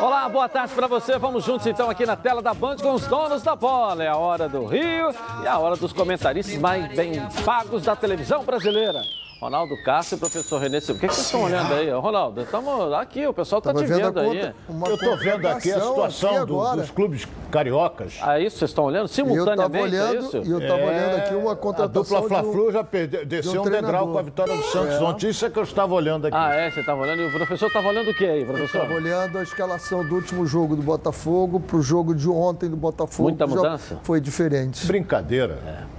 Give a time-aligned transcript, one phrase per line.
[0.00, 1.18] Olá, boa tarde para você.
[1.18, 4.02] Vamos juntos então aqui na tela da Band com os donos da bola.
[4.02, 8.42] É a hora do Rio e a hora dos comentaristas mais bem pagos da televisão
[8.42, 9.02] brasileira.
[9.42, 10.98] Ronaldo Castro e professor Renê Silva.
[10.98, 12.42] O que, que vocês estão olhando aí, Ronaldo?
[12.42, 14.54] Estamos aqui, o pessoal está te vendo, aí.
[14.86, 18.20] Eu estou vendo aqui a situação do, dos clubes cariocas.
[18.22, 20.36] Ah, isso vocês estão olhando simultaneamente, eu é isso?
[20.44, 20.86] E eu estava é...
[20.86, 24.22] olhando aqui uma contratação A dupla Fla-Flu já perdeu, desceu um, um degrau com a
[24.22, 24.94] vitória do Santos.
[24.94, 25.00] É.
[25.00, 26.36] Notícia que eu estava olhando aqui.
[26.36, 26.70] Ah, é?
[26.70, 27.22] Você estava olhando?
[27.22, 28.76] E o professor estava olhando o que aí, professor?
[28.76, 32.70] Eu estava olhando a escalação do último jogo do Botafogo para o jogo de ontem
[32.70, 33.28] do Botafogo.
[33.28, 33.98] Muita mudança?
[34.04, 34.86] Foi diferente.
[34.86, 35.58] Brincadeira.
[35.66, 35.91] É.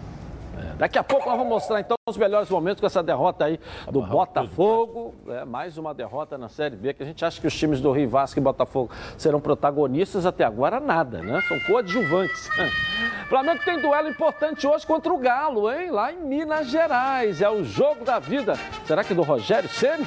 [0.83, 3.57] Daqui a pouco nós vamos mostrar então os melhores momentos com essa derrota aí
[3.89, 5.15] do Botafogo.
[5.29, 7.89] É, mais uma derrota na Série B, que a gente acha que os times do
[7.93, 11.39] Rio Vasco e Botafogo serão protagonistas até agora nada, né?
[11.47, 12.49] São coadjuvantes.
[13.29, 15.89] Flamengo tem duelo importante hoje contra o Galo, hein?
[15.89, 17.41] Lá em Minas Gerais.
[17.41, 18.55] É o jogo da vida.
[18.85, 20.03] Será que do Rogério Ceni?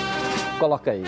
[0.58, 1.04] Coloca aí.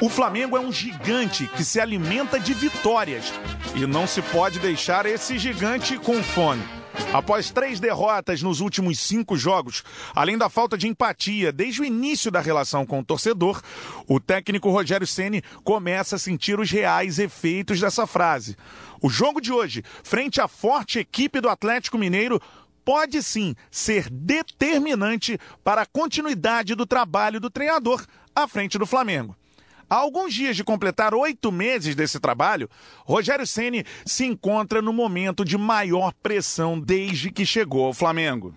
[0.00, 3.32] O Flamengo é um gigante que se alimenta de vitórias
[3.76, 6.81] e não se pode deixar esse gigante com fome.
[7.12, 12.30] Após três derrotas nos últimos cinco jogos, além da falta de empatia desde o início
[12.30, 13.60] da relação com o torcedor,
[14.08, 18.56] o técnico Rogério Ceni começa a sentir os reais efeitos dessa frase.
[19.00, 22.40] O jogo de hoje, frente à forte equipe do Atlético Mineiro,
[22.84, 29.36] pode sim ser determinante para a continuidade do trabalho do treinador à frente do Flamengo.
[29.92, 32.66] Há alguns dias de completar oito meses desse trabalho,
[33.04, 38.56] Rogério Ceni se encontra no momento de maior pressão desde que chegou ao Flamengo.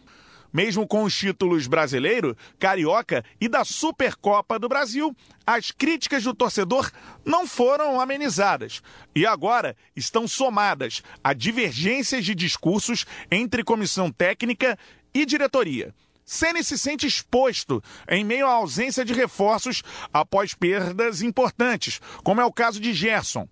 [0.54, 5.14] Mesmo com os títulos brasileiro, carioca e da Supercopa do Brasil,
[5.46, 6.90] as críticas do torcedor
[7.26, 8.82] não foram amenizadas
[9.14, 14.80] e agora estão somadas a divergências de discursos entre comissão técnica
[15.14, 15.94] e diretoria.
[16.26, 22.46] Ceni se sente exposto em meio à ausência de reforços após perdas importantes, como é
[22.46, 23.48] o caso de Gerson.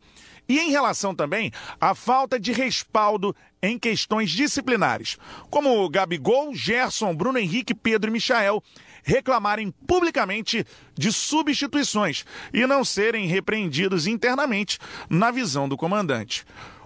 [0.50, 5.18] E em relação também à falta de respaldo em questões disciplinares,
[5.52, 8.62] como Gabigol, Gerson, Bruno Henrique, Pedro e Michael
[9.04, 16.44] reclamarem publicamente de substituições e não serem repreendidos internamente na visão do comandante.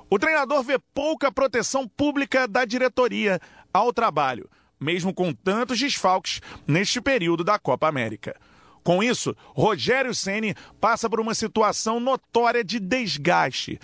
[0.10, 3.40] O treinador vê pouca proteção pública da diretoria
[3.74, 4.50] ao trabalho
[4.80, 8.36] mesmo com tantos desfalques neste período da Copa América.
[8.84, 13.80] Com isso, Rogério Ceni passa por uma situação notória de desgaste.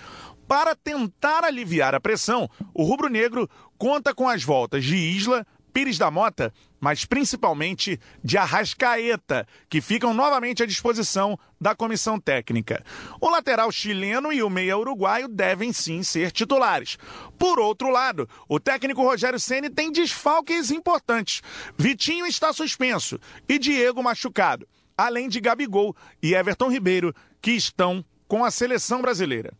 [0.47, 6.11] Para tentar aliviar a pressão, o rubro-negro conta com as voltas de Isla, Pires da
[6.11, 12.83] Mota, mas principalmente de Arrascaeta, que ficam novamente à disposição da comissão técnica.
[13.21, 16.97] O lateral chileno e o meia uruguaio devem sim ser titulares.
[17.39, 21.41] Por outro lado, o técnico Rogério Ceni tem desfalques importantes.
[21.77, 23.17] Vitinho está suspenso
[23.47, 24.67] e Diego machucado,
[24.97, 29.53] além de Gabigol e Everton Ribeiro, que estão com a seleção brasileira.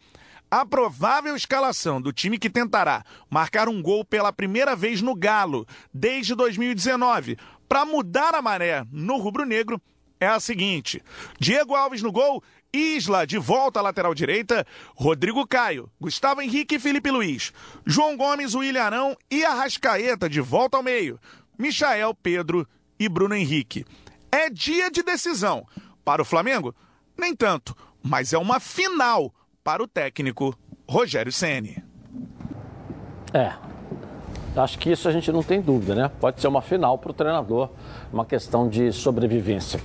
[0.56, 5.66] A provável escalação do time que tentará marcar um gol pela primeira vez no Galo
[5.92, 9.82] desde 2019 para mudar a maré no rubro-negro
[10.20, 11.02] é a seguinte:
[11.40, 16.80] Diego Alves no gol, Isla de volta à lateral direita, Rodrigo Caio, Gustavo Henrique e
[16.80, 17.52] Felipe Luiz,
[17.84, 21.20] João Gomes, William Arão e Arrascaeta de volta ao meio,
[21.58, 22.68] Michael, Pedro
[23.00, 23.88] e Bruno Henrique.
[24.32, 25.66] É dia de decisão.
[26.06, 26.76] Para o Flamengo?
[27.18, 29.34] Nem tanto, mas é uma final
[29.64, 30.54] para o técnico
[30.88, 31.82] Rogério Ceni.
[33.34, 33.54] É.
[34.56, 36.12] Acho que isso a gente não tem dúvida, né?
[36.20, 37.70] Pode ser uma final para o treinador,
[38.12, 39.80] uma questão de sobrevivência.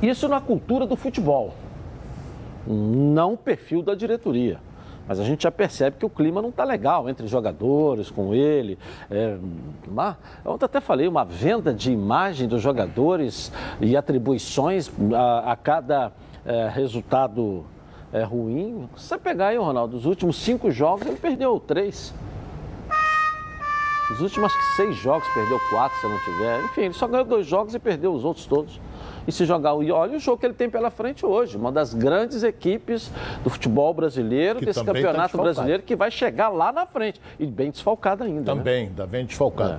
[0.00, 1.54] Isso na cultura do futebol,
[2.66, 4.58] não o perfil da diretoria.
[5.06, 8.78] Mas a gente já percebe que o clima não está legal entre jogadores, com ele.
[9.10, 9.36] É,
[9.86, 16.12] uma, ontem até falei, uma venda de imagem dos jogadores e atribuições a, a cada
[16.44, 17.64] é, resultado
[18.16, 18.88] é, ruim.
[18.96, 22.14] Se você pegar aí, Ronaldo, os últimos cinco jogos ele perdeu três.
[24.10, 26.64] Os últimos seis jogos perdeu quatro, se não tiver.
[26.64, 28.80] Enfim, ele só ganhou dois jogos e perdeu os outros todos.
[29.26, 31.92] E se jogar, e olha o jogo que ele tem pela frente hoje, uma das
[31.92, 33.10] grandes equipes
[33.42, 37.20] do futebol brasileiro, que desse tá campeonato tá brasileiro, que vai chegar lá na frente.
[37.38, 38.54] E bem desfalcado ainda.
[38.54, 38.58] Né?
[38.58, 38.88] Também, né?
[38.90, 39.74] ainda bem desfalcado.
[39.74, 39.78] É.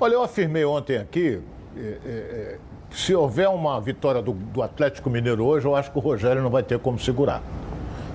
[0.00, 1.40] Olha, eu afirmei ontem aqui,
[1.76, 2.58] é, é,
[2.90, 6.50] se houver uma vitória do, do Atlético Mineiro hoje, eu acho que o Rogério não
[6.50, 7.42] vai ter como segurar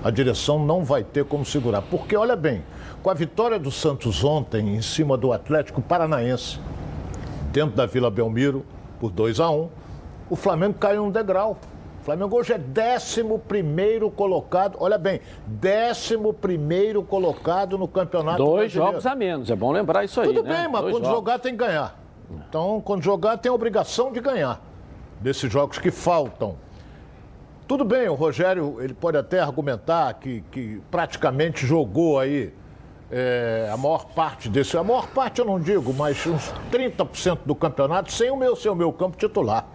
[0.04, 1.82] a direção não vai ter como segurar.
[1.82, 2.62] Porque, olha bem,
[3.02, 6.60] com a vitória do Santos ontem em cima do Atlético Paranaense,
[7.52, 8.66] dentro da Vila Belmiro,
[9.00, 9.70] por 2 a 1 um,
[10.30, 11.58] o Flamengo caiu um degrau.
[12.02, 18.38] O Flamengo hoje é 11 colocado, olha bem, 11 colocado no campeonato.
[18.38, 18.92] Dois brasileiro.
[18.92, 20.28] jogos a menos, é bom lembrar isso aí.
[20.28, 20.58] Tudo né?
[20.58, 21.18] bem, mas Dois quando jogos.
[21.18, 21.98] jogar tem que ganhar.
[22.50, 24.62] Então, quando jogar, tem a obrigação de ganhar
[25.22, 26.58] desses jogos que faltam.
[27.66, 32.54] Tudo bem, o Rogério ele pode até argumentar que, que praticamente jogou aí
[33.10, 34.78] é, a maior parte desse.
[34.78, 38.76] A maior parte eu não digo, mas uns 30% do campeonato sem o meu, seu
[38.76, 39.66] meu campo titular.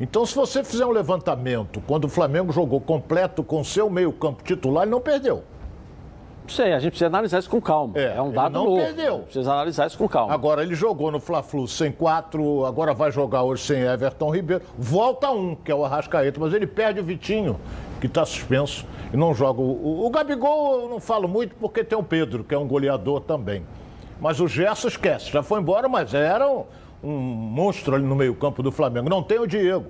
[0.00, 4.84] Então, se você fizer um levantamento, quando o Flamengo jogou completo com seu meio-campo titular,
[4.84, 5.44] ele não perdeu.
[6.44, 7.98] Não sei, a gente precisa analisar isso com calma.
[7.98, 8.76] É, é um dado não novo.
[8.76, 9.20] perdeu.
[9.20, 10.34] Precisa analisar isso com calma.
[10.34, 14.62] Agora, ele jogou no Fla-Flu sem quatro, agora vai jogar hoje sem Everton Ribeiro.
[14.78, 17.58] Volta um, que é o Arrascaeta, mas ele perde o Vitinho,
[17.98, 19.62] que está suspenso, e não joga.
[19.62, 23.20] O, o Gabigol eu não falo muito porque tem o Pedro, que é um goleador
[23.22, 23.64] também.
[24.20, 26.64] Mas o Gerson esquece, já foi embora, mas era um,
[27.02, 29.08] um monstro ali no meio-campo do Flamengo.
[29.08, 29.86] Não tem o Diego.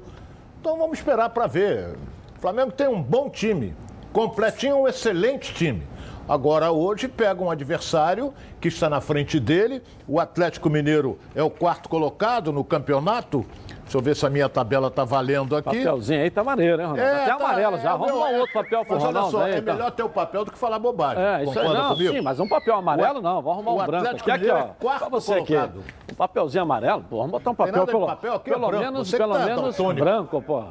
[0.60, 1.96] Então vamos esperar para ver.
[2.36, 3.74] O Flamengo tem um bom time,
[4.12, 5.82] completinho, um excelente time.
[6.28, 9.82] Agora, hoje, pega um adversário que está na frente dele.
[10.08, 13.44] O Atlético Mineiro é o quarto colocado no campeonato.
[13.84, 15.64] Deixa eu ver se a minha tabela tá valendo aqui.
[15.76, 17.02] Papelzinho aí tá maneiro, hein, Ronaldo?
[17.02, 17.90] É, Até tá, amarelo já.
[17.90, 19.36] É, Vamos dar um outro papel pro mas Ronaldo.
[19.36, 19.72] Olha só, aí, é tá.
[19.72, 21.22] melhor ter o papel do que falar bobagem.
[21.22, 22.12] É, isso aí, não, comigo?
[22.12, 23.42] sim, mas um papel amarelo não.
[23.42, 24.58] Vamos arrumar um branco aqui, aqui, ó.
[24.58, 25.78] É quarto você colocado.
[25.80, 25.94] aqui.
[26.12, 27.16] Um papelzinho amarelo, pô.
[27.18, 30.64] Vamos botar um papel, pelo, papel aqui, pelo é menos, pelo tá menos branco, pô.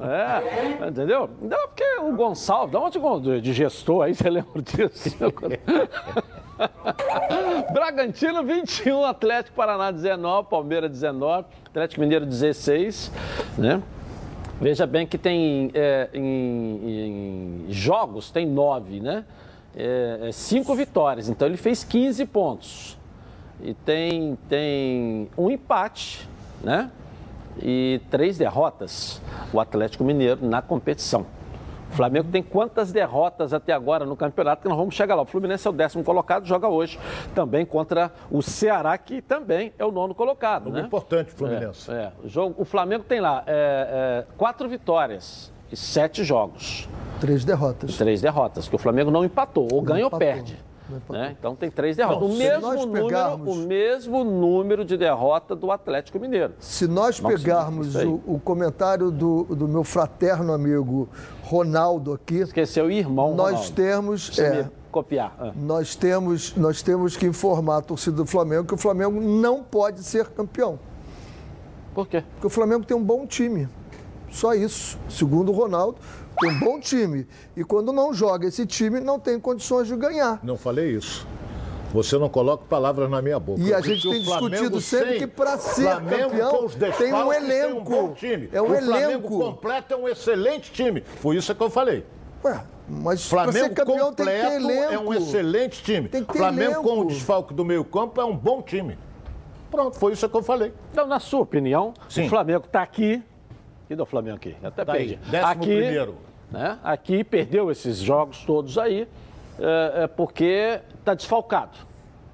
[0.00, 1.30] É, entendeu?
[1.40, 5.16] Não, porque o Gonçalves, dá onde de gestor aí, você lembra disso?
[7.72, 13.12] Bragantino 21, Atlético Paraná 19, Palmeiras 19, Atlético Mineiro 16,
[13.56, 13.82] né?
[14.60, 19.24] Veja bem que tem é, em, em, jogos tem nove, né?
[19.76, 22.98] É, é, cinco vitórias, então ele fez 15 pontos.
[23.60, 26.28] E tem, tem um empate,
[26.62, 26.90] né?
[27.60, 29.20] E três derrotas,
[29.52, 31.26] o Atlético Mineiro na competição.
[31.90, 35.22] O Flamengo tem quantas derrotas até agora no campeonato que nós vamos chegar lá.
[35.22, 36.98] O Fluminense é o décimo colocado, joga hoje
[37.34, 40.64] também contra o Ceará, que também é o nono colocado.
[40.64, 40.82] Muito né?
[40.82, 41.90] importante o Fluminense.
[41.90, 42.12] É, é.
[42.22, 46.88] O, jogo, o Flamengo tem lá é, é, quatro vitórias e sete jogos.
[47.20, 47.96] Três derrotas.
[47.96, 50.28] Três derrotas, que o Flamengo não empatou, ou não ganha empatou.
[50.28, 50.67] ou perde.
[51.10, 51.36] Né?
[51.38, 52.20] Então tem três derrotas.
[52.20, 53.46] Não, o, mesmo pegarmos...
[53.46, 56.54] número, o mesmo número de derrota do Atlético Mineiro.
[56.58, 61.08] Se nós pegarmos o, o, comentário do, do meu fraterno amigo
[61.42, 62.38] Ronaldo aqui.
[62.38, 63.34] Esqueceu o irmão.
[63.34, 63.72] Nós Ronaldo.
[63.72, 64.38] temos.
[64.38, 65.34] É, copiar.
[65.38, 65.52] Ah.
[65.54, 70.02] Nós, temos, nós temos que informar a torcida do Flamengo que o Flamengo não pode
[70.02, 70.78] ser campeão.
[71.94, 72.22] Por quê?
[72.32, 73.68] Porque o Flamengo tem um bom time.
[74.30, 74.98] Só isso.
[75.08, 75.98] Segundo o Ronaldo,
[76.40, 77.26] tem um bom time.
[77.56, 80.40] E quando não joga esse time, não tem condições de ganhar.
[80.42, 81.26] Não falei isso.
[81.92, 83.60] Você não coloca palavras na minha boca.
[83.60, 86.68] E a gente tem discutido sempre sem, que para ser Flamengo campeão
[86.98, 87.66] tem um elenco.
[87.66, 88.48] Tem um bom time.
[88.52, 88.90] É um o elenco.
[88.90, 91.02] Flamengo completo é um excelente time.
[91.20, 92.04] Foi isso que eu falei.
[92.44, 94.92] Ué, mas Flamengo ser campeão tem que ter elenco.
[94.92, 96.08] é um excelente time.
[96.08, 96.82] Tem que ter Flamengo elenco.
[96.82, 98.98] com o desfalque do meio campo é um bom time.
[99.70, 100.72] Pronto, foi isso que eu falei.
[100.92, 102.26] Então, na sua opinião, Sim.
[102.26, 103.22] o Flamengo está aqui.
[103.90, 104.54] E do Flamengo aqui?
[104.62, 105.18] Até tá perdi.
[105.22, 106.27] Aí, décimo aqui, primeiro.
[106.50, 109.06] Né, aqui perdeu esses jogos todos aí,
[109.58, 111.76] é, é porque está desfalcado.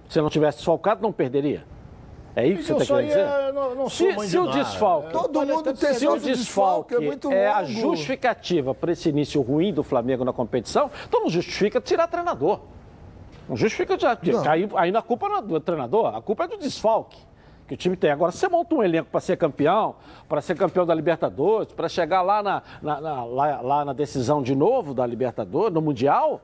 [0.09, 1.65] Se não tivesse desfalcado, não perderia.
[2.37, 3.21] É isso que você está querendo dizer?
[3.21, 5.13] É, não, não se, se o desfalque.
[5.13, 9.73] Todo mundo tem se o desfalque, é, muito é a justificativa para esse início ruim
[9.73, 12.61] do Flamengo na competição, então não justifica tirar treinador.
[13.49, 14.19] Não justifica tirar.
[14.49, 17.19] Aí, aí a culpa não é do treinador, a culpa é do desfalque
[17.67, 18.11] que o time tem.
[18.11, 19.97] Agora, você monta um elenco para ser campeão,
[20.29, 24.43] para ser campeão da Libertadores, para chegar lá na, na, na lá, lá, na decisão
[24.43, 26.41] de novo da Libertadores, no Mundial.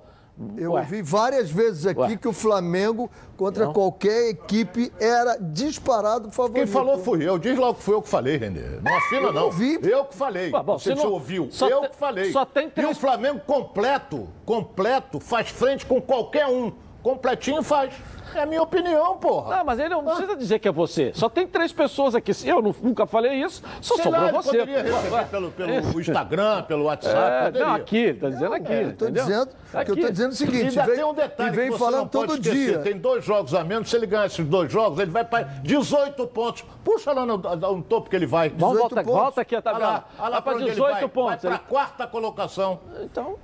[0.57, 0.81] Eu Ué.
[0.81, 2.17] ouvi várias vezes aqui Ué.
[2.17, 3.75] que o Flamengo, contra Não.
[3.75, 6.65] qualquer equipe, era disparado favorito.
[6.65, 7.39] Quem falou fui eu.
[7.39, 8.81] Diz logo que foi eu que falei, Renê.
[8.83, 9.45] Não afina, não.
[9.45, 9.79] Ouvi.
[9.83, 10.51] Eu que falei.
[10.51, 11.13] Ué, bom, você, não...
[11.13, 11.49] ouviu.
[11.51, 11.91] Só eu te...
[11.91, 12.33] que falei.
[12.33, 12.89] Só tem três...
[12.89, 16.73] E o Flamengo completo, completo, faz frente com qualquer um.
[17.03, 17.93] Completinho faz.
[18.35, 19.57] É a minha opinião, porra.
[19.57, 21.13] Não, mas ele não precisa dizer que é você.
[21.15, 22.33] Só tem três pessoas aqui.
[22.45, 24.59] Eu nunca falei isso, só Sei sobrou lá, você.
[24.59, 27.57] poderia receber pelo, pelo Instagram, pelo WhatsApp.
[27.57, 28.73] É, não, aqui, tá dizendo aqui.
[28.73, 29.91] É, eu tô dizendo, aqui.
[29.91, 30.79] eu tô dizendo o seguinte.
[30.79, 32.53] Ainda vem, tem um detalhe e vem que você falando todo esquecer.
[32.55, 32.79] dia.
[32.79, 33.91] Tem dois jogos a menos.
[33.91, 36.65] Se ele ganhar esses dois jogos, ele vai para 18 pontos.
[36.85, 38.51] Puxa lá no, no, topo que ele vai.
[38.51, 40.05] Vamos volta, volta aqui a tabela.
[40.19, 41.09] Olha lá, para 18 vai.
[41.09, 41.43] pontos.
[41.43, 42.81] Vai para quarta colocação.
[43.03, 43.37] Então.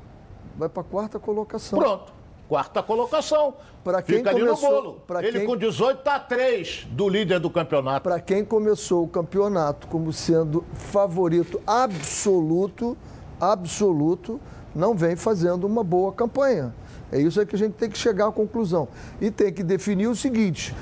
[0.57, 1.79] Vai para quarta colocação.
[1.79, 2.16] Pronto.
[2.49, 3.55] Quarta colocação.
[3.83, 5.03] Para quem Fica começou, ali no bolo.
[5.21, 8.03] Ele quem, com 18 está a 3 do líder do campeonato.
[8.03, 12.97] Para quem começou o campeonato como sendo favorito absoluto,
[13.41, 14.41] absoluto,
[14.75, 16.75] não vem fazendo uma boa campanha.
[17.11, 18.89] É isso aí que a gente tem que chegar à conclusão.
[19.21, 20.75] E tem que definir o seguinte: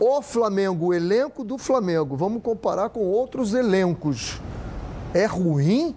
[0.00, 4.40] o Flamengo, o elenco do Flamengo, vamos comparar com outros elencos.
[5.14, 5.94] É ruim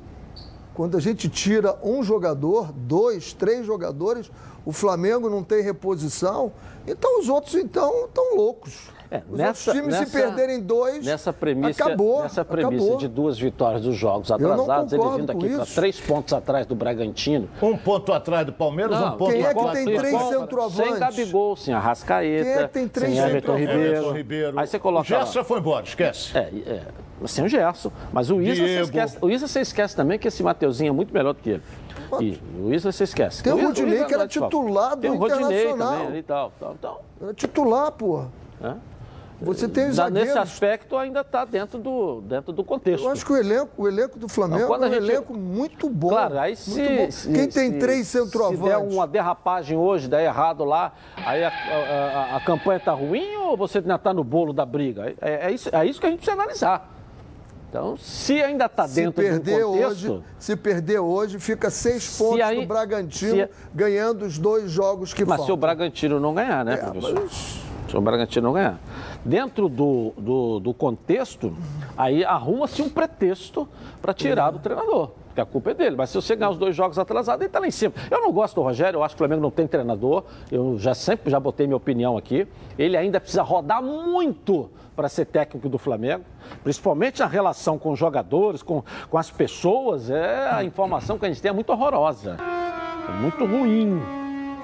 [0.79, 4.31] quando a gente tira um jogador, dois, três jogadores,
[4.65, 6.53] o Flamengo não tem reposição,
[6.87, 8.89] então os outros então estão loucos.
[9.11, 12.23] É, Os nessa, times nessa, se perderem dois, nessa premissa, acabou.
[12.23, 12.97] Nessa premissa acabou.
[12.97, 17.49] de duas vitórias dos jogos atrasados, ele vindo aqui para três pontos atrás do Bragantino.
[17.61, 20.91] Um ponto atrás do Palmeiras, não, um ponto Quem é que tem três centroavantes?
[20.91, 24.11] Sem Gabigol, sem Arrascaeta, quem é que tem três sem Everton Ribeiro.
[24.11, 24.57] Ribeiro.
[24.57, 25.01] Aí você coloca...
[25.01, 26.37] O Gerson foi embora, esquece.
[26.37, 26.83] É, é
[27.27, 27.91] sem o Gerson.
[28.11, 31.13] Mas o Isa, você esquece, o Isa você esquece também que esse Mateuzinho é muito
[31.13, 31.63] melhor do que ele.
[32.19, 33.43] E o Isa você esquece.
[33.43, 37.05] Tem o Rodinei que era titular do Tem o Rodinei também e tal, tal, tal.
[37.21, 38.29] Era titular, porra.
[38.61, 38.73] É?
[39.41, 43.05] Você tem os Nesse aspecto ainda está dentro do, dentro do contexto.
[43.05, 44.95] Eu acho que o elenco, o elenco do Flamengo é um gente...
[44.97, 46.09] elenco muito bom.
[46.09, 48.59] Claro, aí se, se Quem tem se, três centroavantes...
[48.59, 50.91] Se der uma derrapagem hoje, der errado lá,
[51.25, 55.13] aí a, a, a campanha está ruim ou você ainda está no bolo da briga?
[55.21, 56.98] É, é, isso, é isso que a gente precisa analisar.
[57.69, 60.11] Então, se ainda está dentro do contexto...
[60.11, 65.13] Hoje, se perder hoje, fica seis pontos aí, do Bragantino, se, ganhando os dois jogos
[65.13, 65.43] que mas faltam.
[65.43, 67.13] Mas se o Bragantino não ganhar, né, é, professor?
[67.13, 67.61] Mas...
[67.87, 68.79] Se o Bragantino não ganhar.
[69.23, 71.55] Dentro do, do, do contexto,
[71.95, 73.69] aí arruma-se um pretexto
[74.01, 75.11] para tirar do treinador.
[75.39, 75.95] Porque a culpa é dele.
[75.95, 77.93] Mas se você ganhar os dois jogos atrasados, ele está lá em cima.
[78.09, 80.23] Eu não gosto do Rogério, eu acho que o Flamengo não tem treinador.
[80.51, 82.47] Eu já sempre já botei minha opinião aqui.
[82.77, 86.25] Ele ainda precisa rodar muito para ser técnico do Flamengo,
[86.61, 90.09] principalmente na relação com os jogadores, com, com as pessoas.
[90.09, 92.37] É, a informação que a gente tem é muito horrorosa.
[93.07, 94.18] É muito ruim.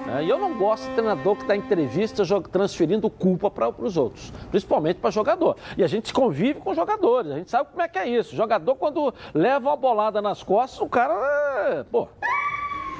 [0.08, 3.96] É, e eu não gosto de treinador que está em entrevista transferindo culpa para os
[3.96, 5.56] outros, principalmente para jogador.
[5.76, 8.34] E a gente convive com jogadores, a gente sabe como é que é isso.
[8.34, 11.12] O jogador, quando leva uma bolada nas costas, o cara.
[11.12, 12.08] É, pô.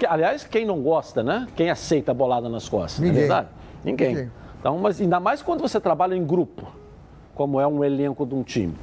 [0.08, 1.46] Aliás, quem não gosta, né?
[1.56, 3.00] Quem aceita a bolada nas costas?
[3.00, 3.16] Ninguém.
[3.16, 3.48] É verdade?
[3.84, 4.08] Ninguém.
[4.08, 4.32] Ninguém.
[4.60, 6.66] Então, mas ainda mais quando você trabalha em grupo,
[7.34, 8.74] como é um elenco de um time.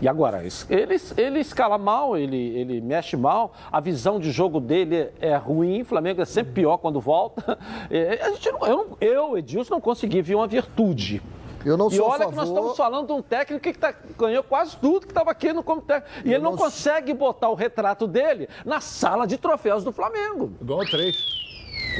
[0.00, 5.10] E agora, ele, ele escala mal, ele, ele mexe mal, a visão de jogo dele
[5.20, 7.58] é ruim, o Flamengo é sempre pior quando volta.
[7.90, 11.22] É, a gente não, eu, eu, Edilson, não consegui ver uma virtude.
[11.64, 12.30] Eu não e olha favor...
[12.30, 15.52] que nós estamos falando de um técnico que tá, ganhou quase tudo que estava aqui
[15.52, 16.08] no técnico.
[16.24, 19.92] E eu ele não, não, consegue botar o retrato dele na sala de troféus do
[19.92, 20.52] Flamengo.
[20.60, 21.16] Igual três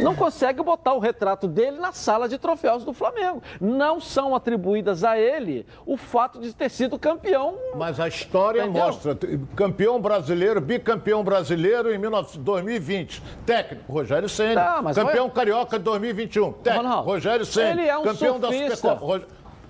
[0.02, 3.42] não consegue botar o retrato dele na sala de troféus do Flamengo.
[3.60, 7.56] Não são atribuídas a ele o fato de ter sido campeão.
[7.74, 8.84] Mas a história Entendeu?
[8.84, 9.18] mostra:
[9.54, 12.00] campeão brasileiro, bicampeão brasileiro em
[12.38, 13.22] 2020.
[13.44, 14.82] Técnico, Rogério Senna.
[14.82, 15.34] Tá, campeão foi...
[15.34, 16.52] carioca de 2021.
[16.52, 17.70] Técnico, Ronaldo, Rogério Senna.
[17.70, 18.88] Ele é um campeão surfista.
[18.88, 19.20] da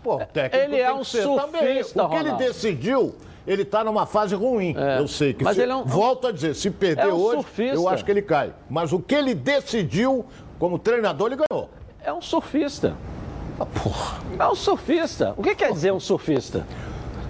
[0.03, 1.83] Pô, técnico ele é um surfista, também.
[1.83, 3.15] O que ele decidiu
[3.49, 4.75] ele está numa fase ruim.
[4.77, 4.99] É.
[5.01, 7.17] Eu sei que Mas se, ele é um, volto a dizer, se perder é um
[7.17, 7.75] hoje, surfista.
[7.75, 8.53] eu acho que ele cai.
[8.69, 10.27] Mas o que ele decidiu
[10.59, 11.71] como treinador, ele ganhou.
[12.03, 12.95] É um surfista.
[13.59, 14.19] Ah, porra.
[14.39, 15.35] É um surfista.
[15.37, 16.67] O que quer dizer um surfista?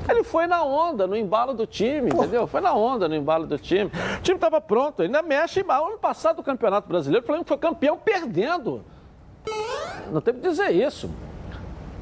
[0.09, 2.25] Ele foi na onda, no embalo do time, Porra.
[2.25, 2.47] entendeu?
[2.47, 3.91] Foi na onda, no embalo do time.
[4.19, 5.61] O time estava pronto, ainda mexe.
[5.61, 8.83] Ano passado, o Campeonato Brasileiro, o Flamengo foi campeão perdendo.
[10.11, 11.11] Não tem que dizer isso.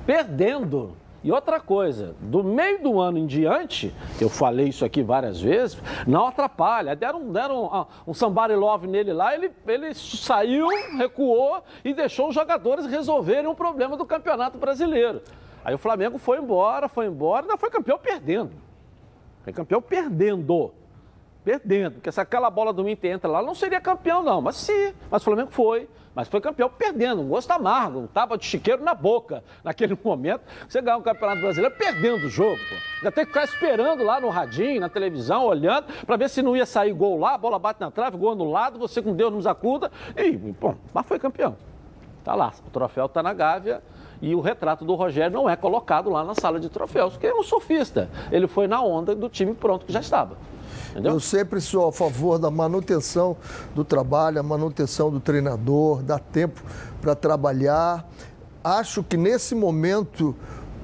[0.07, 0.97] Perdendo.
[1.25, 5.77] E outra coisa, do meio do ano em diante, eu falei isso aqui várias vezes,
[6.07, 6.95] não atrapalha.
[6.95, 12.35] Deram, deram um, um somebody love nele lá, ele, ele saiu, recuou e deixou os
[12.35, 15.21] jogadores resolverem o problema do Campeonato Brasileiro.
[15.65, 18.53] Aí o Flamengo foi embora, foi embora, ainda foi campeão perdendo.
[19.43, 20.73] Foi campeão perdendo
[21.47, 21.93] perdendo.
[21.95, 24.43] Porque se aquela bola do Inter entra lá, não seria campeão, não.
[24.43, 25.89] Mas sim, mas o Flamengo foi.
[26.13, 29.45] Mas foi campeão perdendo, um gosto amargo, um tapa de chiqueiro na boca.
[29.63, 32.75] Naquele momento, você ganhar um campeonato brasileiro perdendo o jogo, pô.
[32.97, 36.57] Ainda tem que ficar esperando lá no radinho, na televisão, olhando, para ver se não
[36.57, 39.47] ia sair gol lá, a bola bate na trave, gol anulado, você com Deus nos
[39.47, 39.93] acuda.
[40.17, 41.55] E, bom, mas foi campeão.
[42.25, 43.83] Tá lá, o troféu tá na Gávea
[44.21, 47.35] e o retrato do Rogério não é colocado lá na sala de troféus, porque é
[47.35, 48.09] um surfista.
[48.33, 50.39] Ele foi na onda do time pronto que já estava.
[50.97, 51.13] Entendeu?
[51.13, 53.37] Eu sempre sou a favor da manutenção
[53.75, 56.63] do trabalho, a manutenção do treinador, dar tempo
[57.03, 58.09] para trabalhar.
[58.65, 60.35] Acho que nesse momento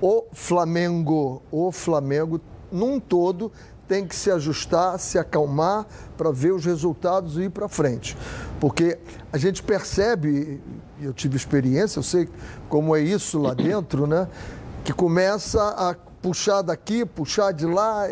[0.03, 2.39] o Flamengo, o Flamengo
[2.71, 3.51] num todo
[3.89, 8.15] tem que se ajustar, se acalmar para ver os resultados e ir para frente.
[8.61, 8.99] Porque
[9.33, 10.61] a gente percebe,
[11.01, 12.29] eu tive experiência, eu sei
[12.69, 14.29] como é isso lá dentro, né?
[14.85, 18.07] Que começa a puxar daqui, puxar de lá.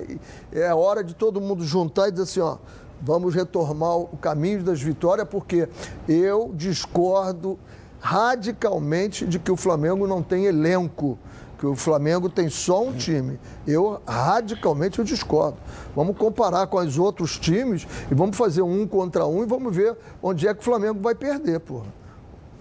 [0.53, 2.59] É hora de todo mundo juntar e dizer assim, ó,
[3.01, 5.69] vamos retomar o caminho das vitórias, porque
[6.09, 7.59] eu discordo
[8.01, 11.19] radicalmente de que o Flamengo não tem elenco,
[11.59, 13.39] que o Flamengo tem só um time.
[13.67, 15.59] Eu radicalmente eu discordo.
[15.95, 19.97] Vamos comparar com os outros times e vamos fazer um contra um e vamos ver
[20.23, 21.93] onde é que o Flamengo vai perder, porra.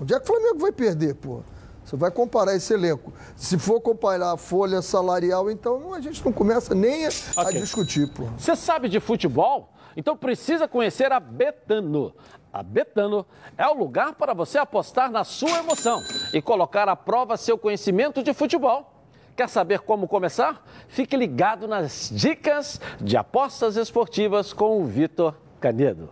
[0.01, 1.44] Onde é que o Flamengo vai perder, porra?
[1.89, 3.12] Você vai comparar esse elenco.
[3.36, 7.43] Se for comparar a folha salarial, então a gente não começa nem a, okay.
[7.43, 8.08] a discutir.
[8.13, 8.25] Pô.
[8.38, 9.74] Você sabe de futebol?
[9.98, 12.13] Então precisa conhecer a Betano.
[12.53, 13.25] A Betano
[13.58, 18.22] é o lugar para você apostar na sua emoção e colocar à prova seu conhecimento
[18.22, 18.93] de futebol.
[19.36, 20.63] Quer saber como começar?
[20.89, 26.08] Fique ligado nas dicas de apostas esportivas com o Vitor Canedo.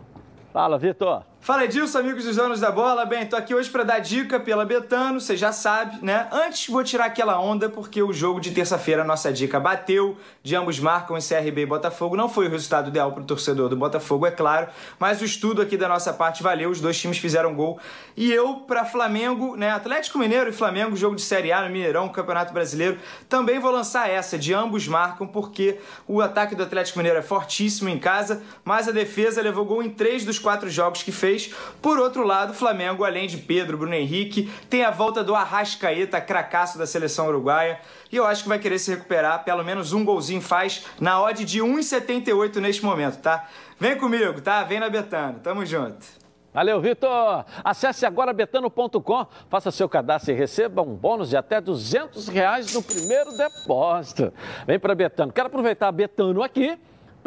[0.52, 1.22] Fala, Vitor.
[1.48, 3.06] Fala Edilson, amigos dos donos da bola.
[3.06, 6.28] Bem, tô aqui hoje para dar dica pela Betano, você já sabe, né?
[6.30, 10.78] Antes vou tirar aquela onda porque o jogo de terça-feira, nossa dica bateu, de ambos
[10.78, 12.16] marcam em CRB e Botafogo.
[12.16, 15.62] Não foi o resultado ideal para o torcedor do Botafogo, é claro, mas o estudo
[15.62, 17.80] aqui da nossa parte valeu, os dois times fizeram gol.
[18.14, 19.70] E eu, para Flamengo, né?
[19.70, 24.10] Atlético Mineiro e Flamengo, jogo de Série A no Mineirão, Campeonato Brasileiro, também vou lançar
[24.10, 28.86] essa, de ambos marcam, porque o ataque do Atlético Mineiro é fortíssimo em casa, mas
[28.86, 31.37] a defesa levou gol em três dos quatro jogos que fez
[31.80, 36.20] Por outro lado, o Flamengo, além de Pedro, Bruno Henrique, tem a volta do Arrascaeta,
[36.20, 37.80] cracaço da seleção uruguaia.
[38.10, 41.44] E eu acho que vai querer se recuperar, pelo menos um golzinho faz na odd
[41.44, 43.48] de 1,78 neste momento, tá?
[43.78, 44.64] Vem comigo, tá?
[44.64, 45.38] Vem na Betano.
[45.40, 46.18] Tamo junto.
[46.52, 47.44] Valeu, Vitor!
[47.62, 52.82] Acesse agora betano.com, faça seu cadastro e receba um bônus de até 200 reais no
[52.82, 54.32] primeiro depósito.
[54.66, 55.32] Vem para Betano.
[55.32, 56.78] Quero aproveitar Betano aqui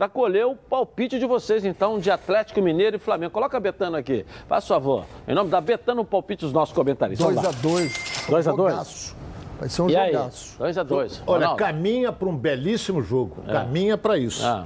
[0.01, 3.31] para colher o palpite de vocês, então, de Atlético Mineiro e Flamengo.
[3.31, 5.05] Coloca a Betano aqui, faz favor.
[5.27, 7.35] Em nome da Betano, o palpite dos nossos comentaristas.
[7.35, 8.25] 2x2.
[8.27, 9.13] 2x2.
[9.59, 10.57] Vai ser um e jogaço.
[10.57, 11.21] 2x2.
[11.27, 13.43] Olha, caminha para um belíssimo jogo.
[13.47, 13.51] É.
[13.51, 14.43] Caminha para isso.
[14.43, 14.65] Ah.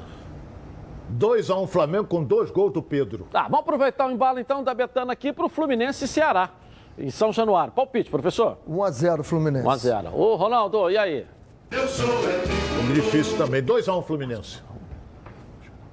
[1.20, 3.28] 2x1 um Flamengo com dois gols do Pedro.
[3.30, 6.52] Tá, vamos aproveitar o embalo então da Betano aqui para o Fluminense e Ceará,
[6.98, 7.74] em São Januário.
[7.74, 8.58] Palpite, professor?
[8.70, 9.68] 1x0 Fluminense.
[9.68, 10.14] 1x0.
[10.14, 11.28] Ô, Ronaldo, e aí?
[11.72, 13.62] Eu sou um difícil também.
[13.62, 14.64] 2x1 um Fluminense.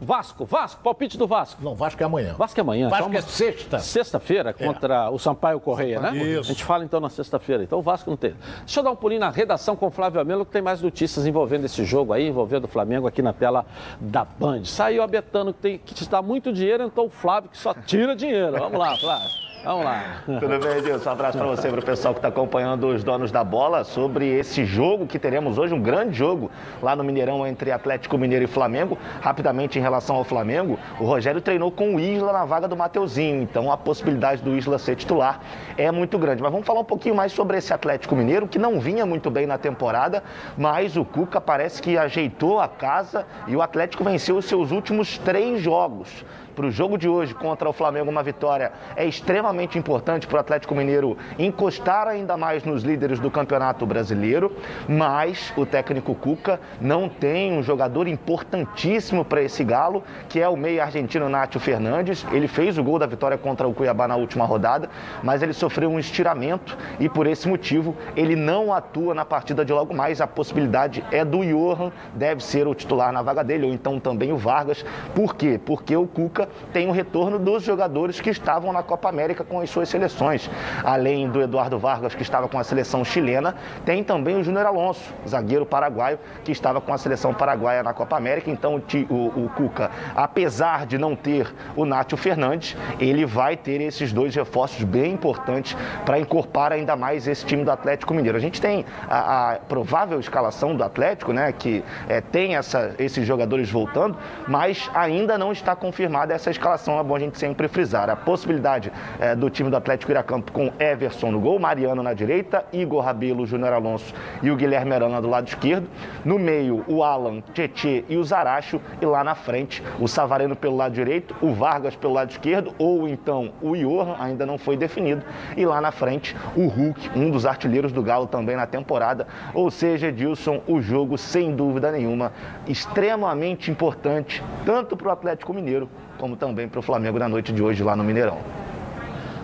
[0.02, 1.62] Vasco, Vasco, palpite do Vasco.
[1.62, 2.34] Não, Vasco é amanhã.
[2.36, 2.88] Vasco é amanhã.
[2.88, 3.78] Vasco então, é sexta.
[3.78, 4.52] Sexta-feira é.
[4.52, 5.08] contra é.
[5.08, 6.16] o Sampaio Correia, né?
[6.16, 6.40] Isso.
[6.40, 7.62] A gente fala então na sexta-feira.
[7.62, 8.34] Então o Vasco não tem.
[8.60, 11.24] Deixa eu dar um pulinho na redação com o Flávio Amelo, que tem mais notícias
[11.24, 13.64] envolvendo esse jogo aí, envolvendo o Flamengo aqui na tela
[14.00, 14.64] da Band.
[14.64, 17.72] Saiu a Betano que, tem, que te dá muito dinheiro, então o Flávio que só
[17.72, 18.58] tira dinheiro.
[18.58, 19.51] Vamos lá, Flávio.
[19.64, 20.22] Vamos lá.
[20.26, 21.08] Tudo bem, Edilson?
[21.08, 24.26] Um abraço para você, para o pessoal que está acompanhando os donos da bola sobre
[24.26, 26.50] esse jogo que teremos hoje, um grande jogo
[26.82, 28.98] lá no Mineirão entre Atlético Mineiro e Flamengo.
[29.20, 33.40] Rapidamente, em relação ao Flamengo, o Rogério treinou com o Isla na vaga do Mateuzinho,
[33.40, 35.40] então a possibilidade do Isla ser titular
[35.76, 36.42] é muito grande.
[36.42, 39.46] Mas vamos falar um pouquinho mais sobre esse Atlético Mineiro, que não vinha muito bem
[39.46, 40.24] na temporada,
[40.58, 45.18] mas o Cuca parece que ajeitou a casa e o Atlético venceu os seus últimos
[45.18, 50.26] três jogos para o jogo de hoje contra o Flamengo, uma vitória é extremamente importante
[50.26, 54.54] para o Atlético Mineiro encostar ainda mais nos líderes do Campeonato Brasileiro.
[54.88, 60.56] Mas o técnico Cuca não tem um jogador importantíssimo para esse Galo, que é o
[60.56, 62.26] meio argentino Nátio Fernandes.
[62.32, 64.88] Ele fez o gol da vitória contra o Cuiabá na última rodada,
[65.22, 69.72] mas ele sofreu um estiramento e por esse motivo ele não atua na partida de
[69.72, 70.20] logo mais.
[70.20, 74.32] A possibilidade é do Johan, deve ser o titular na vaga dele, ou então também
[74.32, 74.84] o Vargas.
[75.14, 75.60] Por quê?
[75.64, 76.41] Porque o Cuca
[76.72, 80.50] tem o retorno dos jogadores que estavam na Copa América com as suas seleções.
[80.84, 85.12] Além do Eduardo Vargas, que estava com a seleção chilena, tem também o Júnior Alonso,
[85.28, 88.50] zagueiro paraguaio, que estava com a seleção paraguaia na Copa América.
[88.50, 93.80] Então, o, o, o Cuca, apesar de não ter o Nátio Fernandes, ele vai ter
[93.80, 98.36] esses dois reforços bem importantes para incorporar ainda mais esse time do Atlético Mineiro.
[98.36, 103.26] A gente tem a, a provável escalação do Atlético, né, que é, tem essa, esses
[103.26, 108.08] jogadores voltando, mas ainda não está confirmada dessa escalação é bom a gente sempre frisar.
[108.08, 108.90] A possibilidade
[109.20, 112.64] é, do time do Atlético ir a campo com Everson no gol, Mariano na direita,
[112.72, 115.86] Igor Rabelo, Júnior Alonso e o Guilherme Arana do lado esquerdo.
[116.24, 118.80] No meio, o Alan, Tietê e o Zaracho.
[119.00, 123.06] E lá na frente, o Savareno pelo lado direito, o Vargas pelo lado esquerdo, ou
[123.06, 125.22] então o Johan, ainda não foi definido.
[125.54, 129.26] E lá na frente, o Hulk, um dos artilheiros do Galo também na temporada.
[129.52, 132.32] Ou seja, Edilson, o jogo, sem dúvida nenhuma,
[132.66, 137.62] extremamente importante, tanto para o Atlético Mineiro como também para o Flamengo na noite de
[137.62, 138.38] hoje lá no Mineirão.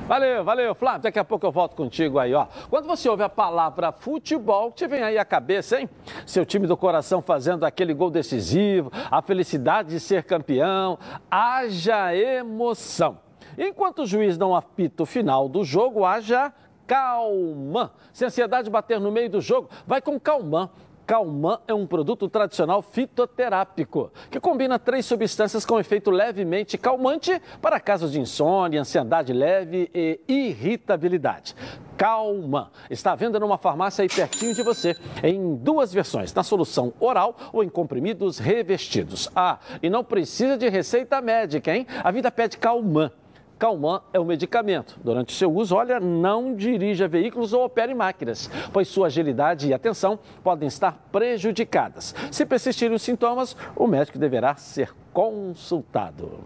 [0.08, 1.02] Valeu, valeu, Flávio.
[1.02, 2.46] Daqui a pouco eu volto contigo aí, ó.
[2.70, 5.88] Quando você ouve a palavra futebol, te vem aí a cabeça, hein?
[6.24, 10.98] Seu time do coração fazendo aquele gol decisivo, a felicidade de ser campeão,
[11.30, 13.18] haja emoção.
[13.58, 16.54] Enquanto o juiz não apita o final do jogo, haja
[16.86, 17.92] calma.
[18.10, 20.70] Se a ansiedade bater no meio do jogo, vai com calmã.
[21.08, 27.80] Calman é um produto tradicional fitoterápico que combina três substâncias com efeito levemente calmante para
[27.80, 31.56] casos de insônia, ansiedade leve e irritabilidade.
[31.96, 32.70] Calma.
[32.90, 37.34] Está à venda numa farmácia aí pertinho de você, em duas versões, na solução oral
[37.54, 39.30] ou em comprimidos revestidos.
[39.34, 41.86] Ah, e não precisa de receita médica, hein?
[42.04, 43.10] A vida pede Calman.
[43.58, 44.98] Calman é um medicamento.
[45.02, 50.18] Durante seu uso, olha, não dirija veículos ou opere máquinas, pois sua agilidade e atenção
[50.42, 52.14] podem estar prejudicadas.
[52.30, 56.38] Se persistirem os sintomas, o médico deverá ser consultado.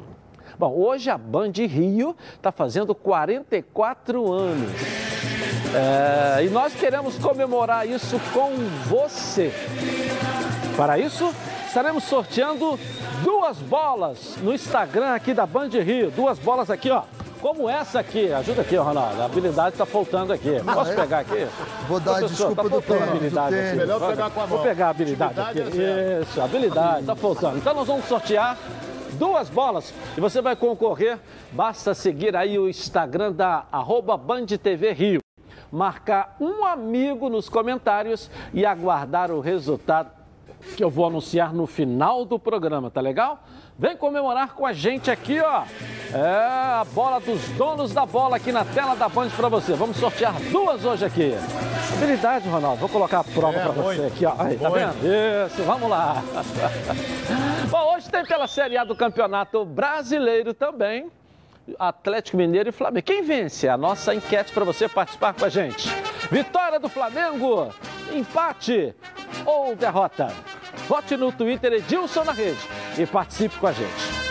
[0.58, 4.70] Bom, hoje a Band Rio está fazendo 44 anos.
[5.74, 8.50] É, e nós queremos comemorar isso com
[8.86, 9.52] você.
[10.76, 11.34] Para isso,
[11.72, 12.78] estaremos sorteando
[13.24, 16.10] duas bolas no Instagram aqui da Band Rio.
[16.10, 17.04] Duas bolas aqui, ó.
[17.40, 18.30] Como essa aqui.
[18.30, 19.22] Ajuda aqui, Ronaldo.
[19.22, 20.60] A habilidade está faltando aqui.
[20.62, 20.94] Posso é?
[20.94, 21.48] pegar aqui?
[21.88, 23.68] Vou dar Professor, desculpa tá do tempo, do habilidade tempo.
[23.68, 23.76] aqui.
[23.78, 24.56] Melhor pegar com a mão.
[24.58, 25.82] Vou pegar a habilidade aqui.
[25.82, 27.00] É Isso, habilidade.
[27.00, 27.56] Está faltando.
[27.56, 28.58] Então nós vamos sortear
[29.14, 31.18] duas bolas e você vai concorrer.
[31.52, 35.20] Basta seguir aí o Instagram da arroba Band TV Rio.
[35.72, 40.21] Marcar um amigo nos comentários e aguardar o resultado
[40.76, 43.42] que eu vou anunciar no final do programa, tá legal?
[43.78, 45.64] Vem comemorar com a gente aqui, ó.
[46.14, 49.72] É a bola dos donos da bola aqui na tela da Band para você.
[49.74, 51.34] Vamos sortear duas hoje aqui.
[51.96, 52.80] Habilidade, Ronaldo.
[52.80, 54.34] Vou colocar a prova É, para você aqui, ó.
[54.38, 54.94] Aí, tá vendo?
[55.46, 56.22] Isso, vamos lá.
[57.70, 61.10] Bom, hoje tem pela Série A do Campeonato Brasileiro também.
[61.78, 63.04] Atlético Mineiro e Flamengo.
[63.04, 63.68] Quem vence?
[63.68, 65.88] A nossa enquete para você participar com a gente.
[66.30, 67.72] Vitória do Flamengo,
[68.12, 68.94] empate
[69.44, 70.32] ou derrota?
[70.88, 72.60] Vote no Twitter Edilson na rede
[72.98, 74.22] e participe com a gente.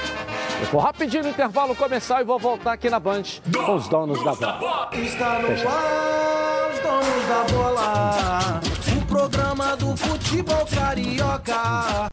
[0.62, 3.24] Eu vou rapidinho no intervalo começar e vou voltar aqui na Band
[3.66, 4.90] com os donos da bola.
[4.94, 8.62] Está no ar, os donos da bola.
[8.96, 12.10] O programa do futebol carioca.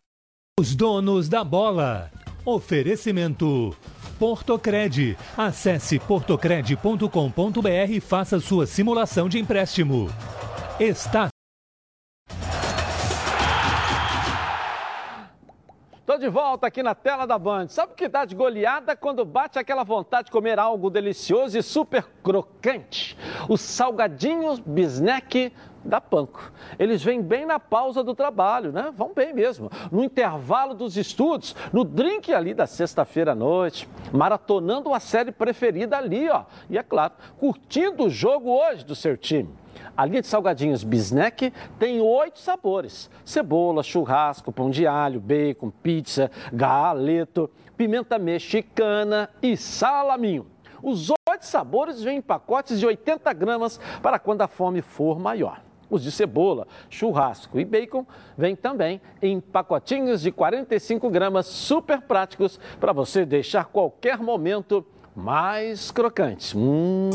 [0.58, 2.10] Os donos da bola.
[2.44, 3.76] Oferecimento.
[4.18, 5.16] Portocred.
[5.36, 10.08] Acesse portocred.com.br e faça sua simulação de empréstimo.
[10.80, 11.28] Está
[16.08, 17.68] Tô de volta aqui na tela da Band.
[17.68, 21.62] Sabe o que dá de goleada quando bate aquela vontade de comer algo delicioso e
[21.62, 23.14] super crocante?
[23.46, 25.52] Os salgadinhos bisnack
[25.84, 26.52] da Panko.
[26.78, 28.92] Eles vêm bem na pausa do trabalho, né?
[28.96, 29.70] Vão bem mesmo.
[29.90, 35.96] No intervalo dos estudos, no drink ali da sexta-feira à noite, maratonando a série preferida
[35.96, 36.44] ali, ó.
[36.68, 39.48] E é claro, curtindo o jogo hoje do seu time.
[39.96, 46.30] A linha de salgadinhos Bisnack tem oito sabores: cebola, churrasco, pão de alho, bacon, pizza,
[46.52, 50.46] galeto, pimenta mexicana e salaminho.
[50.82, 55.67] Os oito sabores vêm em pacotes de 80 gramas para quando a fome for maior.
[55.90, 62.60] Os de cebola, churrasco e bacon vêm também em pacotinhos de 45 gramas super práticos
[62.78, 64.84] para você deixar qualquer momento
[65.16, 66.56] mais crocante.
[66.56, 67.10] Hum,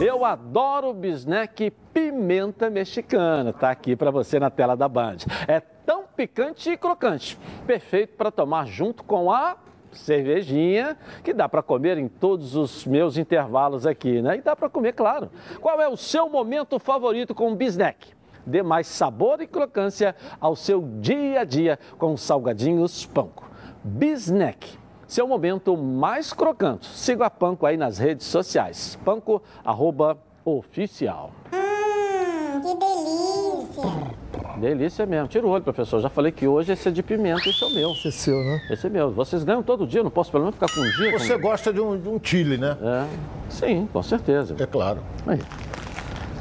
[0.00, 3.52] eu adoro bisnack pimenta mexicana.
[3.52, 5.18] Tá aqui para você na tela da Band.
[5.48, 9.56] É tão picante e crocante, perfeito para tomar junto com a
[9.94, 14.36] cervejinha, que dá para comer em todos os meus intervalos aqui, né?
[14.36, 15.30] E dá para comer, claro.
[15.60, 18.08] Qual é o seu momento favorito com o bisnack?
[18.46, 23.44] Dê mais sabor e crocância ao seu dia a dia com os salgadinhos Panko.
[23.82, 26.88] Bisnack seu momento mais crocante.
[26.88, 28.98] Siga a Panko aí nas redes sociais.
[29.04, 31.30] Panko, arroba, oficial.
[31.52, 34.23] Hum, que delícia!
[34.58, 35.28] Delícia mesmo.
[35.28, 36.00] Tira o olho, professor.
[36.00, 37.90] Já falei que hoje esse é de pimenta, esse é o meu.
[37.92, 38.60] Esse é seu, né?
[38.70, 39.10] Esse é meu.
[39.10, 41.12] Vocês ganham todo dia, não posso pelo menos ficar com um dia.
[41.12, 42.76] com- Você gosta de um, de um chile, né?
[42.80, 43.06] É.
[43.50, 44.54] Sim, com certeza.
[44.58, 45.00] É claro.
[45.26, 45.40] Aí.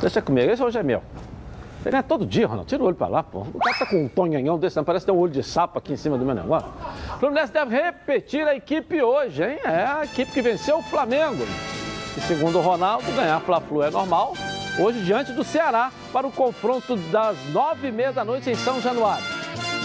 [0.02, 0.50] Deixa comigo.
[0.52, 1.02] Esse hoje é meu.
[1.82, 2.70] Você ganha todo dia, Ronaldo.
[2.70, 3.40] Tira o olho pra lá, pô.
[3.54, 5.92] O cara tá com um tonhanhão desse, não parece ter um olho de sapo aqui
[5.94, 6.70] em cima do meu negócio.
[7.16, 9.60] O Fluminense deve repetir a equipe hoje, hein?
[9.66, 11.44] É a equipe que venceu o Flamengo.
[12.18, 14.34] E segundo o Ronaldo, ganhar Fla-Flu é normal.
[14.78, 18.82] Hoje, diante do Ceará, para o confronto das nove e meia da noite em São
[18.82, 19.24] Januário.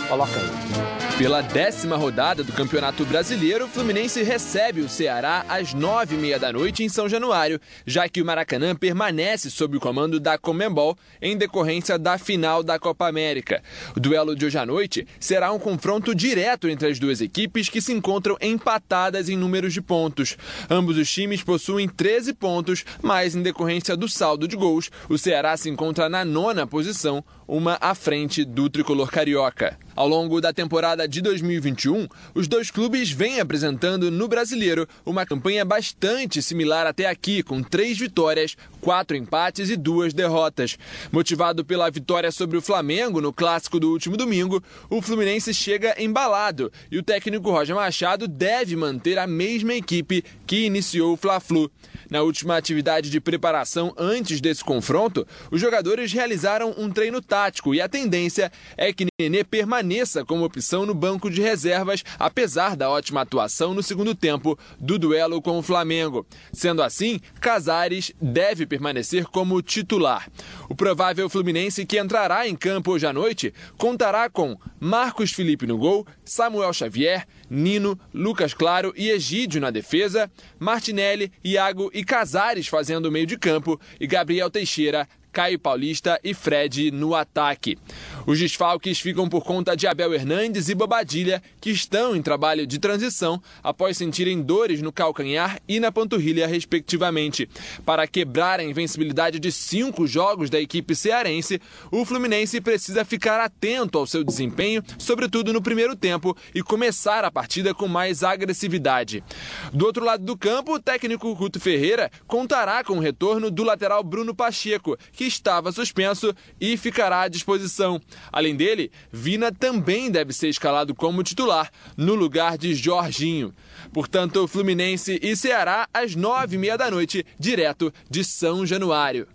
[0.09, 0.98] Coloca aí.
[1.19, 6.39] Pela décima rodada do Campeonato Brasileiro, o Fluminense recebe o Ceará às nove e meia
[6.39, 10.97] da noite em São Januário, já que o Maracanã permanece sob o comando da Comembol
[11.21, 13.65] em decorrência da final da Copa América.
[13.97, 17.83] O duelo de hoje à noite será um confronto direto entre as duas equipes que
[17.83, 20.37] se encontram empatadas em números de pontos.
[20.71, 25.57] Ambos os times possuem 13 pontos, mas em decorrência do saldo de gols, o Ceará
[25.57, 29.77] se encontra na nona posição, uma à frente do tricolor carioca.
[29.99, 35.65] Ao longo da temporada de 2021, os dois clubes vêm apresentando no brasileiro uma campanha
[35.65, 40.79] bastante similar até aqui, com três vitórias, quatro empates e duas derrotas.
[41.11, 46.71] Motivado pela vitória sobre o Flamengo no clássico do último domingo, o Fluminense chega embalado
[46.93, 51.69] e o técnico Roger Machado deve manter a mesma equipe que iniciou o Fla-Flu.
[52.09, 57.81] Na última atividade de preparação antes desse confronto, os jogadores realizaram um treino tático e
[57.81, 62.91] a tendência é que Nenê permaneça permaneça como opção no banco de reservas, apesar da
[62.91, 66.27] ótima atuação no segundo tempo do duelo com o Flamengo.
[66.53, 70.29] Sendo assim, Casares deve permanecer como titular.
[70.69, 75.79] O provável Fluminense que entrará em campo hoje à noite contará com Marcos Felipe no
[75.79, 83.07] gol, Samuel Xavier, Nino, Lucas Claro e Egídio na defesa, Martinelli, Iago e Casares fazendo
[83.07, 87.79] o meio de campo e Gabriel Teixeira, Caio Paulista e Fred no ataque.
[88.27, 92.79] Os desfalques ficam por conta de Abel Hernandes e Bobadilha, que estão em trabalho de
[92.79, 97.49] transição após sentirem dores no calcanhar e na panturrilha, respectivamente.
[97.87, 101.61] Para quebrar a invencibilidade de cinco jogos da equipe cearense,
[101.91, 107.31] o Fluminense precisa ficar atento ao seu desempenho, sobretudo no primeiro tempo, e começar a
[107.31, 109.25] partida com mais agressividade.
[109.73, 114.03] Do outro lado do campo, o técnico Guto Ferreira contará com o retorno do lateral
[114.03, 118.01] Bruno Pacheco, que estava suspenso e ficará à disposição.
[118.31, 123.53] Além dele, Vina também deve ser escalado como titular, no lugar de Jorginho.
[123.93, 129.27] Portanto, Fluminense e Ceará às nove e meia da noite, direto de São Januário.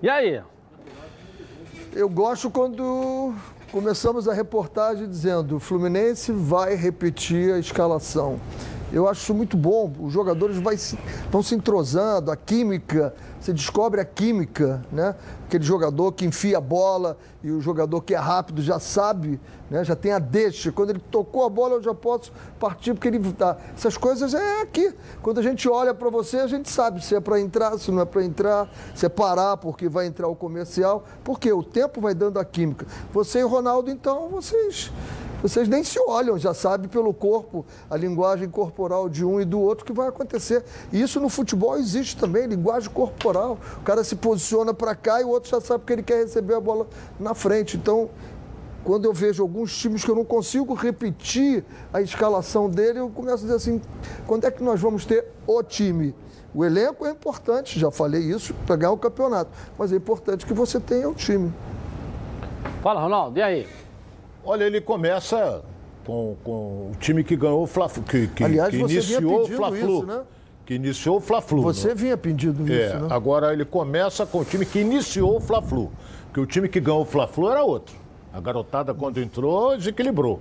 [0.00, 0.40] E aí?
[1.92, 3.34] Eu gosto quando
[3.72, 8.40] começamos a reportagem dizendo o Fluminense vai repetir a escalação.
[8.92, 9.92] Eu acho isso muito bom.
[9.98, 10.96] Os jogadores se,
[11.28, 13.12] vão se entrosando, a química,
[13.44, 15.14] você descobre a química, né?
[15.46, 19.38] Aquele jogador que enfia a bola e o jogador que é rápido já sabe,
[19.70, 19.84] né?
[19.84, 20.72] já tem a deixa.
[20.72, 23.58] Quando ele tocou a bola, eu já posso partir porque ele tá.
[23.76, 24.94] Essas coisas é aqui.
[25.20, 28.00] Quando a gente olha para você, a gente sabe se é para entrar, se não
[28.00, 31.04] é para entrar, se é parar porque vai entrar o comercial.
[31.22, 32.86] Porque o tempo vai dando a química.
[33.12, 34.90] Você e o Ronaldo, então, vocês
[35.44, 39.60] vocês nem se olham, já sabe pelo corpo, a linguagem corporal de um e do
[39.60, 40.64] outro que vai acontecer.
[40.90, 43.58] E isso no futebol existe também, linguagem corporal.
[43.76, 46.54] O cara se posiciona para cá e o outro já sabe que ele quer receber
[46.54, 46.86] a bola
[47.20, 47.76] na frente.
[47.76, 48.08] Então,
[48.82, 53.44] quando eu vejo alguns times que eu não consigo repetir a escalação dele, eu começo
[53.44, 53.82] a dizer assim:
[54.26, 56.14] quando é que nós vamos ter o time?
[56.54, 59.50] O elenco é importante, já falei isso, para ganhar o campeonato.
[59.76, 61.52] Mas é importante que você tenha o time.
[62.82, 63.83] Fala, Ronaldo, e aí?
[64.44, 65.62] Olha, ele começa
[66.04, 69.42] com, com o time que ganhou o Fla-Flu, que, que, Aliás, que você vinha iniciou
[69.42, 70.06] o Fla-Flu.
[70.06, 70.20] né?
[70.66, 71.62] Que iniciou o Fla-Flu.
[71.62, 71.94] Você né?
[71.94, 73.08] vinha pedindo É, isso, né?
[73.10, 75.90] agora ele começa com o time que iniciou o Fla-Flu.
[76.26, 77.94] Porque o time que ganhou o Fla-Flu era outro.
[78.32, 80.40] A garotada, quando entrou, desequilibrou.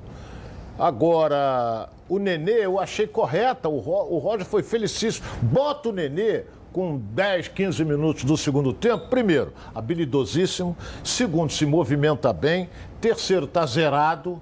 [0.79, 5.25] Agora, o Nenê, eu achei correta, o, Ro, o Roger foi felicíssimo.
[5.41, 9.07] Bota o Nenê com 10, 15 minutos do segundo tempo.
[9.07, 10.75] Primeiro, habilidosíssimo.
[11.03, 12.67] Segundo, se movimenta bem.
[13.03, 14.41] Terceiro, está zerado,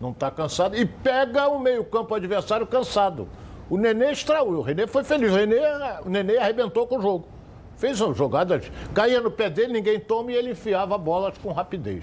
[0.00, 0.74] não está cansado.
[0.74, 3.28] E pega o meio-campo adversário cansado.
[3.68, 5.30] O Nenê extraiu, o Renê foi feliz.
[5.30, 5.60] O, Renê,
[6.06, 7.28] o Nenê arrebentou com o jogo.
[7.76, 8.58] Fez uma jogada,
[8.94, 12.02] caía no pé dele, ninguém toma e ele enfiava bolas com rapidez.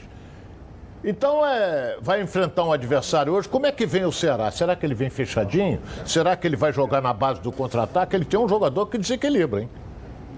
[1.04, 3.50] Então, é, vai enfrentar um adversário hoje.
[3.50, 4.52] Como é que vem o Ceará?
[4.52, 5.82] Será que ele vem fechadinho?
[6.06, 8.16] Será que ele vai jogar na base do contra-ataque?
[8.16, 9.70] Ele tem um jogador que desequilibra, hein?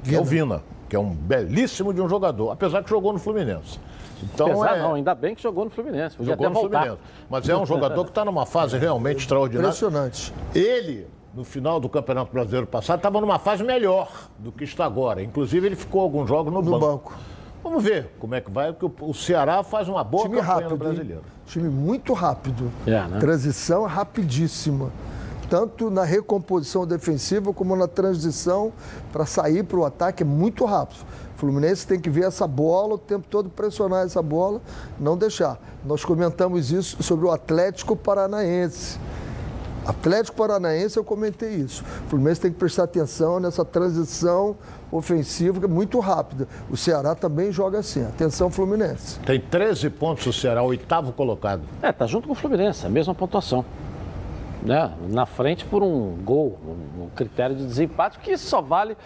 [0.05, 3.19] Que é o Vina, que é um belíssimo de um jogador, apesar que jogou no
[3.19, 3.77] Fluminense.
[4.23, 4.79] Então, é...
[4.79, 6.15] não, ainda bem que jogou no Fluminense.
[6.17, 6.79] Podia Jogou até no voltar.
[6.81, 7.03] Fluminense.
[7.29, 9.67] Mas é um jogador que está numa fase realmente extraordinária.
[9.67, 10.33] Impressionante.
[10.53, 15.21] Ele, no final do Campeonato Brasileiro passado, estava numa fase melhor do que está agora.
[15.23, 16.85] Inclusive, ele ficou alguns jogos no, No banco.
[17.11, 17.13] banco.
[17.61, 20.69] Vamos ver como é que vai, porque o- Ceará faz uma boa Time campanha rápido.
[20.69, 20.79] no hein?
[20.79, 21.23] brasileiro.
[21.45, 22.71] Time muito rápido.
[22.87, 23.19] É, né?
[23.19, 24.89] Transição rapidíssima.
[25.49, 28.71] Tanto na recomposição defensiva como na transição
[29.11, 31.03] para sair para o ataque é muito rápido.
[31.39, 34.61] O Fluminense tem que ver essa bola o tempo todo, pressionar essa bola,
[34.99, 35.57] não deixar.
[35.85, 38.99] Nós comentamos isso sobre o Atlético Paranaense.
[39.85, 41.81] Atlético Paranaense, eu comentei isso.
[42.07, 44.57] O Fluminense tem que prestar atenção nessa transição
[44.91, 46.45] ofensiva que é muito rápida.
[46.69, 48.03] O Ceará também joga assim.
[48.03, 49.17] Atenção, Fluminense.
[49.21, 51.61] Tem 13 pontos o Ceará, oitavo colocado.
[51.81, 53.63] É, tá junto com o Fluminense, a mesma pontuação.
[54.61, 54.91] Né?
[55.07, 58.97] Na frente por um gol, um, um critério de desempate que só vale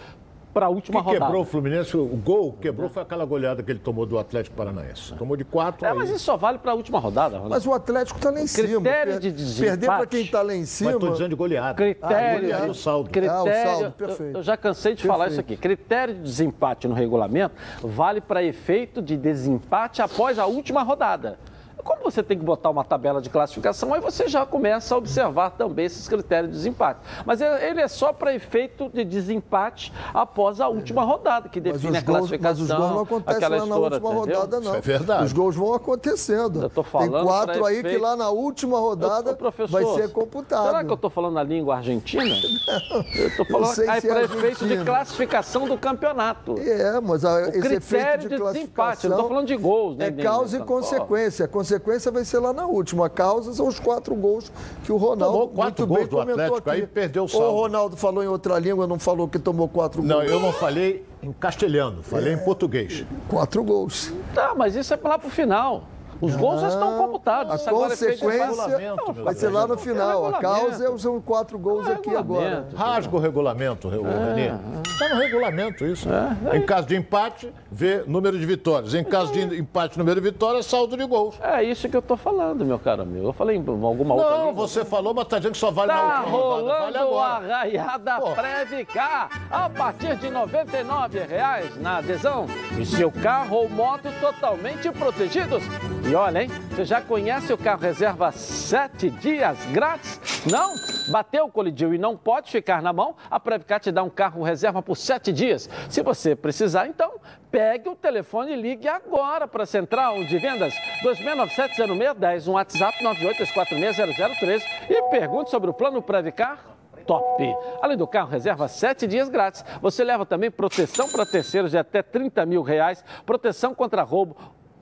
[0.54, 1.24] para a O última que rodada.
[1.26, 4.54] quebrou o Fluminense, o gol que quebrou foi aquela goleada que ele tomou do Atlético
[4.56, 5.12] Paranaense.
[5.14, 5.84] Tomou de quatro.
[5.84, 5.98] É, aí.
[5.98, 7.34] mas isso só vale para a última rodada.
[7.34, 7.50] Ronaldo.
[7.50, 8.68] Mas o Atlético está lá em cima.
[8.68, 10.90] critério de desempate- Perder para quem está lá em cima.
[10.90, 11.74] Mas estou dizendo de goleada.
[11.74, 13.10] Critério, Ah, goleada, o saldo.
[13.10, 14.36] critério Ah, o saldo, eu- perfeito.
[14.38, 15.56] eu, já cansei de falar isso aqui.
[15.56, 21.36] Critério de desempate no regulamento vale para efeito de desempate após a última rodada.
[21.84, 25.50] Como você tem que botar uma tabela de classificação, aí você já começa a observar
[25.50, 26.98] também esses critérios de desempate.
[27.26, 31.92] Mas ele é só para efeito de desempate após a última rodada, que Mas define
[31.92, 32.50] os, a gols, classificação.
[32.50, 34.38] mas os gols não acontecem lá na última entendeu?
[34.40, 34.66] rodada, não.
[34.70, 35.24] Isso é verdade.
[35.24, 36.62] Os gols vão acontecendo.
[36.62, 40.10] Eu tô falando Tem quatro aí que efeito- lá na última rodada professor, vai ser
[40.10, 40.66] computado.
[40.66, 42.24] Será que eu estou falando a língua argentina?
[43.14, 46.54] Eu estou falando sei aí se é para efeito de classificação do campeonato.
[46.58, 49.56] É, mas a, O esse critério efeito de, de, desempate, classificação não estou falando de
[49.56, 49.96] gols.
[49.96, 51.46] né, É causa e consequência.
[51.48, 51.73] Consequência
[52.10, 53.06] vai ser lá na última.
[53.06, 54.50] A causa são os quatro gols
[54.84, 56.80] que o Ronaldo Tomou quatro muito bem gols do comentou Atlético, aqui.
[56.80, 57.50] aí perdeu o O saldo.
[57.52, 60.30] Ronaldo falou em outra língua, não falou que tomou quatro Não, gols.
[60.30, 63.04] eu não falei em castelhano, falei em português.
[63.28, 64.12] Quatro gols.
[64.34, 65.84] Tá, mas isso é lá pro final.
[66.20, 67.52] Os gols já estão computados.
[67.52, 70.24] A Isso agora é consequência regulamento, meu vai ser lá no É final.
[70.26, 70.40] A regulamento.
[70.68, 72.66] causa é- são quatro gols É aqui agora.
[72.76, 74.52] Rasga o regulamento, o Renê.
[74.86, 76.08] Está no regulamento isso.
[76.52, 78.94] Em caso de empate, vê número de vitórias.
[78.94, 81.34] Em caso de empate, número de vitórias, saldo de gols.
[81.42, 83.26] É isso que eu tô falando, meu caro amigo.
[83.28, 84.66] Eu falei em alguma outra Não, língua?
[84.68, 86.64] você falou, mas tá dizendo que só vale Tá na última rodada.
[86.64, 87.54] Vale rolando a agora.
[87.56, 88.30] raiada Pô.
[88.32, 92.46] Previcar a partir de 99 reais na adesão
[92.78, 95.62] e seu carro ou moto totalmente protegidos.
[96.06, 96.48] E olha, hein?
[96.70, 100.20] Você já conhece o carro reserva sete dias grátis?
[100.50, 100.74] Não?
[101.10, 103.16] Bateu, colidiu e não pode ficar na mão?
[103.30, 105.68] A Previcar te dá um carro reserva por sete dias.
[105.88, 107.12] Se você precisar, então
[107.50, 114.62] pegue o telefone e ligue agora para a Central de Vendas 2697-0610, um WhatsApp 983460013
[114.90, 116.58] e pergunte sobre o plano Previcar
[117.06, 117.44] top.
[117.82, 122.02] Além do carro reserva sete dias grátis, você leva também proteção para terceiros de até
[122.02, 124.36] 30 mil reais, proteção contra roubo,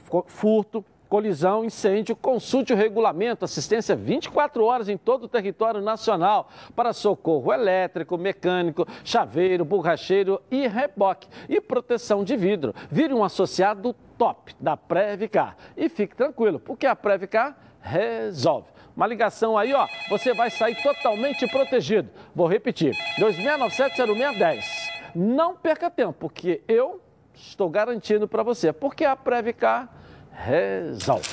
[0.04, 6.48] fu- furto, colisão, incêndio, consulte o regulamento, assistência 24 horas em todo o território nacional
[6.74, 12.74] para socorro elétrico, mecânico, chaveiro, borracheiro e reboque e proteção de vidro.
[12.90, 18.68] Vire um associado top da Previcar e fique tranquilo, porque a Previcar resolve.
[18.96, 22.08] Uma ligação aí, ó, você vai sair totalmente protegido.
[22.34, 24.64] Vou repetir, 2697-0610.
[25.14, 27.02] Não perca tempo, porque eu
[27.34, 30.00] estou garantindo para você, porque a Previcar
[30.32, 31.28] resolve.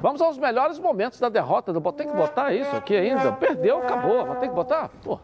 [0.00, 2.12] Vamos aos melhores momentos da derrota do Botafogo.
[2.12, 3.32] Tem que botar isso aqui ainda.
[3.32, 4.26] Perdeu, acabou.
[4.26, 4.90] Vai ter que botar?
[5.02, 5.18] Pô.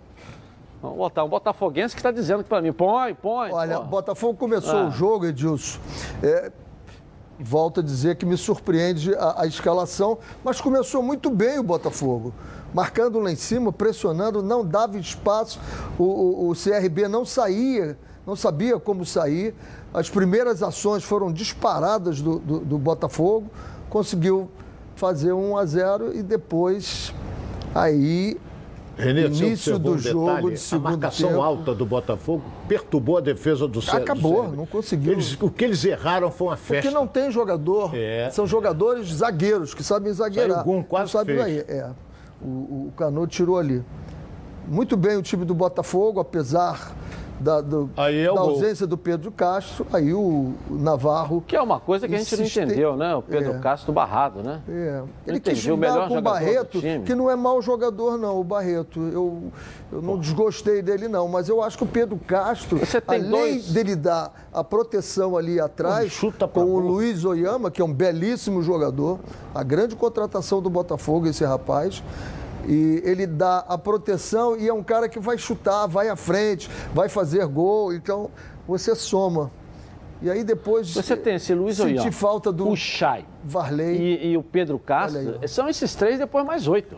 [0.81, 3.53] Vamos botar um botafoguense que está dizendo para mim, põe, põe.
[3.53, 3.83] Olha, pô.
[3.83, 4.87] o Botafogo começou Ah.
[4.87, 5.79] o jogo, Edilson.
[6.23, 6.51] É,
[7.39, 12.33] volto a dizer que me surpreende a, a escalação, mas começou muito bem o Botafogo.
[12.73, 15.61] Marcando lá em cima, pressionando, não dava espaço.
[15.99, 19.55] O, o- o CRB não saía, não sabia como sair.
[19.93, 23.51] As primeiras ações foram disparadas do, do- do Botafogo.
[23.89, 24.49] Conseguiu
[24.95, 27.13] fazer 1 a 0 e depois
[27.75, 28.37] aí
[28.97, 30.51] Renê, Início do jogo detalhe?
[30.53, 31.41] de segundo A marcação tempo.
[31.43, 34.57] alta do Botafogo perturbou a defesa do do Acabou, CRB.
[34.57, 35.13] não conseguiu.
[35.13, 36.83] Eles- o que eles erraram foi uma festa.
[36.83, 37.93] Porque não tem jogador.
[37.95, 38.29] É.
[38.31, 40.59] São jogadores zagueiros que sabem zagueirar.
[40.59, 41.65] Saiu Gum, quase não sabe fez.
[41.69, 41.91] É.
[42.43, 42.47] O,
[42.89, 43.83] o Cano tirou ali.
[44.69, 46.95] Muito bem o time do Botafogo, apesar
[47.41, 49.87] da, do- é o da ausência do Pedro Castro.
[49.93, 51.43] Aí o, o Navarro.
[51.47, 53.15] Que é uma coisa que a gente não insiste- entendeu, né?
[53.15, 53.59] O Pedro É.
[53.59, 54.61] Castro barrado, né?
[54.69, 55.03] É.
[55.27, 59.01] Ele quis o melhor com o Barreto, que não é mau jogador, não, o Barreto.
[59.13, 59.45] Eu,
[59.91, 63.31] eu não desgostei dele, não, mas eu acho que o Pedro Castro, Você tem além
[63.31, 66.81] dois- dele dar a proteção ali atrás, chuta com o gol.
[66.81, 69.19] Luiz Oyama, que é um belíssimo jogador,
[69.55, 72.03] a grande contratação do Botafogo, esse rapaz.
[72.71, 76.71] E ele dá a proteção e é um cara que vai chutar, vai à frente,
[76.95, 77.93] vai fazer gol.
[77.93, 78.31] Então,
[78.69, 79.51] você soma.
[80.23, 80.95] E aí depois.
[80.95, 83.97] Você tem esse Luiz Senti falta do o Chay Varley.
[83.97, 85.39] e, e o Pedro Castro.
[85.43, 85.49] Aí.
[85.49, 86.97] São esses três, depois mais oito.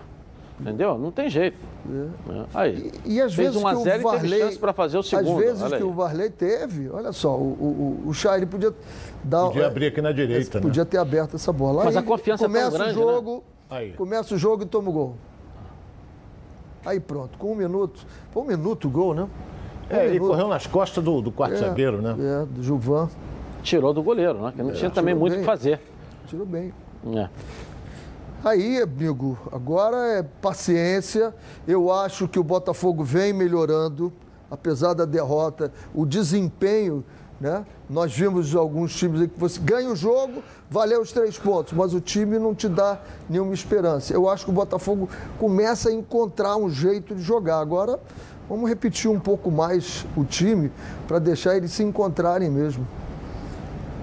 [0.61, 0.99] Entendeu?
[0.99, 1.57] Não tem jeito.
[1.91, 2.45] É.
[2.53, 2.93] Aí.
[3.07, 4.73] E, e às Fez vezes 1 a que o 0 e teve Varley, chance para
[4.75, 5.39] fazer o segundo.
[5.39, 5.89] Às vezes olha que aí.
[5.89, 8.75] o Varley teve, olha só, o, o, o Chay, ele podia
[9.25, 9.47] dar...
[9.47, 10.63] Podia abrir aqui na direita, né?
[10.63, 11.85] Podia ter aberto essa bola.
[11.85, 13.93] Mas Aí a confiança é tão começa grande, o jogo, Aí.
[13.95, 15.17] começa o jogo e toma o gol.
[16.85, 18.05] Aí pronto, com um minuto.
[18.31, 19.23] Foi um minuto o gol, né?
[19.23, 22.17] Um É, ele correu nas costas do, do quarto É, zagueiro, né?
[22.19, 23.09] É, do Gilvan.
[23.63, 24.53] Tirou do goleiro, né?
[24.55, 25.81] Que não tinha também muito o que fazer.
[26.27, 26.73] Tirou bem.
[27.15, 27.29] É.
[28.45, 31.33] Aí, amigo, agora é paciência.
[31.67, 34.13] Eu acho que o Botafogo vem melhorando,
[34.51, 37.05] apesar da derrota, o desempenho,
[37.43, 37.67] né?
[37.91, 41.93] Nós vimos alguns times aí que você ganha o jogo, valeu os três pontos, mas
[41.93, 44.15] o time não te dá nenhuma esperança.
[44.15, 45.09] Eu acho que o Botafogo
[45.41, 47.59] começa a encontrar um jeito de jogar.
[47.59, 47.99] Agora,
[48.49, 50.71] vamos repetir um pouco mais o time
[51.09, 52.87] para deixar eles se encontrarem mesmo.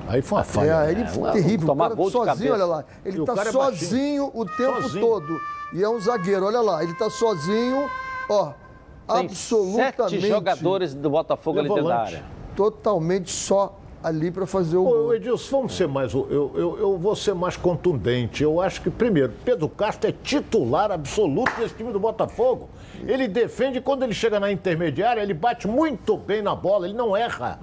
[0.05, 0.85] Aí foi uma falha.
[0.85, 1.63] É, ele foi não, terrível.
[1.63, 2.53] O tomar cara gol de sozinho, cabeça.
[2.53, 2.85] olha lá.
[3.05, 5.07] Ele o tá cara é sozinho o tempo Sozinho.
[5.07, 5.39] todo.
[5.73, 6.83] E é um zagueiro, olha lá.
[6.83, 7.89] Ele tá sozinho,
[8.27, 8.51] ó,
[9.07, 10.19] Tem absolutamente.
[10.19, 12.38] sete jogadores do Botafogo ali dentro da área.
[12.63, 15.13] Totalmente só ali para fazer o Ô.
[15.13, 16.13] Edilson, vamos ser mais.
[16.13, 18.43] Eu, eu, eu vou ser mais contundente.
[18.43, 22.67] Eu acho que, primeiro, Pedro Castro é titular absoluto desse time do Botafogo.
[23.07, 27.15] Ele defende quando ele chega na intermediária, ele bate muito bem na bola, ele não
[27.15, 27.61] erra.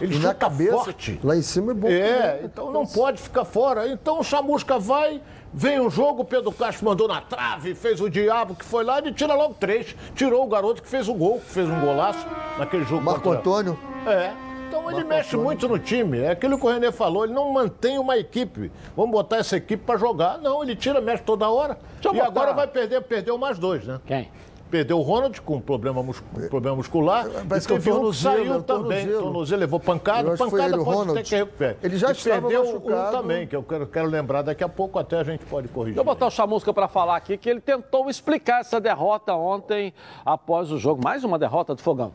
[0.00, 1.20] Ele E chuta na cabeça, forte.
[1.22, 1.88] lá em cima é bom.
[1.88, 2.44] É, também.
[2.46, 3.86] então não pode ficar fora.
[3.88, 5.22] Então o Chamusca vai,
[5.56, 8.98] vem um jogo, o Pedro Castro mandou na trave, fez o diabo que foi lá,
[8.98, 9.96] ele tira logo três.
[10.14, 12.24] Tirou o garoto que fez o gol, que fez um golaço
[12.58, 13.02] naquele jogo.
[13.02, 13.78] Marco contra- Antônio.
[14.06, 14.32] É.
[14.68, 15.44] Então ele Marco mexe Antônio.
[15.44, 16.18] muito no time.
[16.20, 18.70] É aquilo que o Renê falou, ele não mantém uma equipe.
[18.96, 20.38] Vamos botar essa equipe pra jogar.
[20.38, 21.78] Não, ele tira, mexe toda hora.
[22.02, 23.98] Deixa e botar- agora vai perder, perdeu mais dois, né?
[24.04, 24.28] Quem?
[24.68, 27.26] Perdeu o Ronald com problema, mus- problema muscular.
[27.48, 29.06] Parece e que é o teve um que é saiu o também.
[29.06, 29.60] tornozelo.
[29.60, 30.36] Levou pancada.
[30.36, 31.14] Pancada ele, o pode Ronald.
[31.14, 31.76] ter que recuperar.
[31.82, 33.16] Ele já e estava perdeu machucado.
[33.16, 35.94] um também, que eu quero, quero lembrar daqui a pouco, até a gente pode corrigir.
[35.94, 39.94] Deixa eu botar o Chamusca para falar aqui que ele tentou explicar essa derrota ontem
[40.24, 41.00] após o jogo.
[41.02, 42.12] Mais uma derrota do Fogão.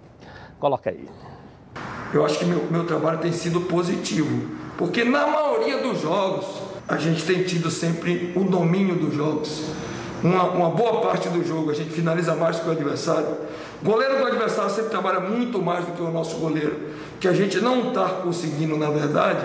[0.60, 1.08] Coloca aí.
[2.14, 6.46] Eu acho que meu, meu trabalho tem sido positivo, porque na maioria dos jogos
[6.86, 9.72] a gente tem tido sempre o domínio dos jogos.
[10.24, 13.38] Uma, uma boa parte do jogo a gente finaliza mais que o adversário.
[13.82, 16.78] O goleiro do adversário sempre trabalha muito mais do que o nosso goleiro,
[17.20, 19.44] que a gente não está conseguindo, na verdade,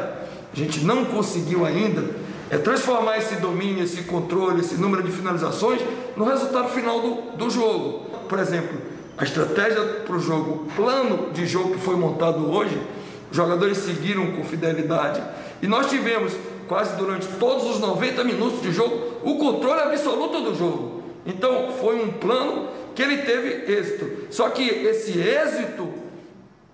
[0.53, 2.05] a gente não conseguiu ainda,
[2.51, 5.81] é transformar esse domínio, esse controle, esse número de finalizações
[6.17, 8.07] no resultado final do, do jogo.
[8.29, 8.79] Por exemplo,
[9.19, 12.79] a estratégia para o jogo, o plano de jogo que foi montado hoje,
[13.31, 15.23] os jogadores seguiram com fidelidade.
[15.63, 16.33] E nós tivemos,
[16.69, 21.03] quase durante todos os 90 minutos de jogo, o controle absoluto do jogo.
[21.25, 24.27] Então, foi um plano que ele teve êxito.
[24.31, 25.93] Só que esse êxito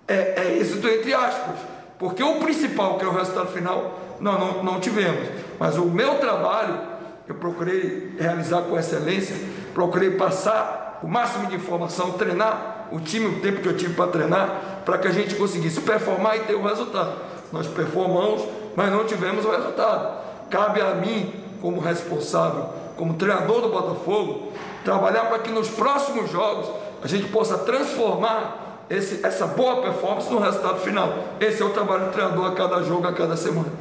[0.07, 1.55] é, é êxito entre aspas,
[1.97, 5.27] porque o principal, que é o resultado final, não, não, não tivemos.
[5.59, 6.79] Mas o meu trabalho,
[7.27, 9.35] eu procurei realizar com excelência,
[9.73, 14.11] procurei passar o máximo de informação, treinar o time, o tempo que eu tive para
[14.11, 17.13] treinar, para que a gente conseguisse performar e ter o resultado.
[17.51, 18.43] Nós performamos,
[18.75, 20.21] mas não tivemos o resultado.
[20.49, 24.51] Cabe a mim, como responsável, como treinador do Botafogo,
[24.83, 26.69] trabalhar para que nos próximos jogos
[27.01, 31.13] a gente possa transformar esse, essa boa performance no resultado final.
[31.39, 33.71] Esse é o trabalho do treinador a cada jogo, a cada semana.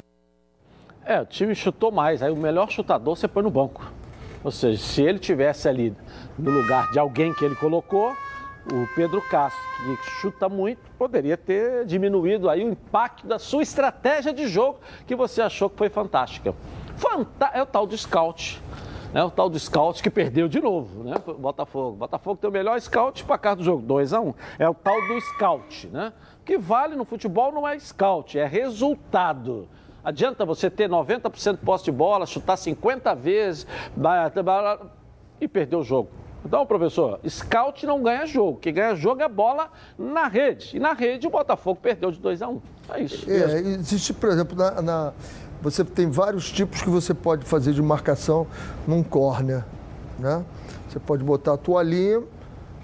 [1.04, 2.22] É, o time chutou mais.
[2.22, 3.84] Aí o melhor chutador você põe no banco.
[4.44, 5.94] Ou seja, se ele tivesse ali
[6.38, 8.16] no lugar de alguém que ele colocou,
[8.70, 14.32] o Pedro Castro, que chuta muito, poderia ter diminuído aí o impacto da sua estratégia
[14.32, 16.54] de jogo que você achou que foi fantástica.
[16.96, 18.62] Fanta é o tal do scout.
[19.12, 21.14] Né, o tal do scout que perdeu de novo, né?
[21.38, 21.96] Botafogo.
[21.96, 24.34] Botafogo tem o melhor scout para cá do jogo, 2 a 1 um.
[24.58, 26.14] É o tal do scout, né?
[26.40, 29.68] O que vale no futebol não é scout, é resultado.
[30.02, 33.66] Adianta você ter 90% de posse de bola, chutar 50 vezes
[35.40, 36.21] e perder o jogo.
[36.44, 38.58] Então, professor, scout não ganha jogo.
[38.58, 40.76] Quem ganha jogo é bola na rede.
[40.76, 42.60] E na rede o Botafogo perdeu de 2 a 1 um.
[42.92, 43.30] É isso.
[43.30, 45.12] É, existe, por exemplo, na, na-
[45.60, 48.46] você tem vários tipos que você pode fazer de marcação
[48.88, 49.64] num corner,
[50.18, 50.44] né?
[50.88, 52.20] Você pode botar a tua linha,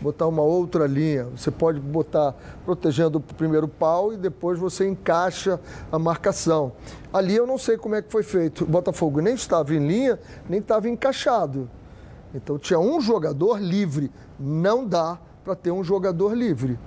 [0.00, 1.24] botar uma outra linha.
[1.36, 5.58] Você pode botar protegendo o primeiro pau e depois você encaixa
[5.90, 6.70] a marcação.
[7.12, 8.62] Ali eu não sei como é que foi feito.
[8.62, 11.68] O Botafogo nem estava em linha, nem estava encaixado.
[12.34, 14.10] Então tinha um jogador livre.
[14.38, 16.78] Não dá para ter um jogador livre.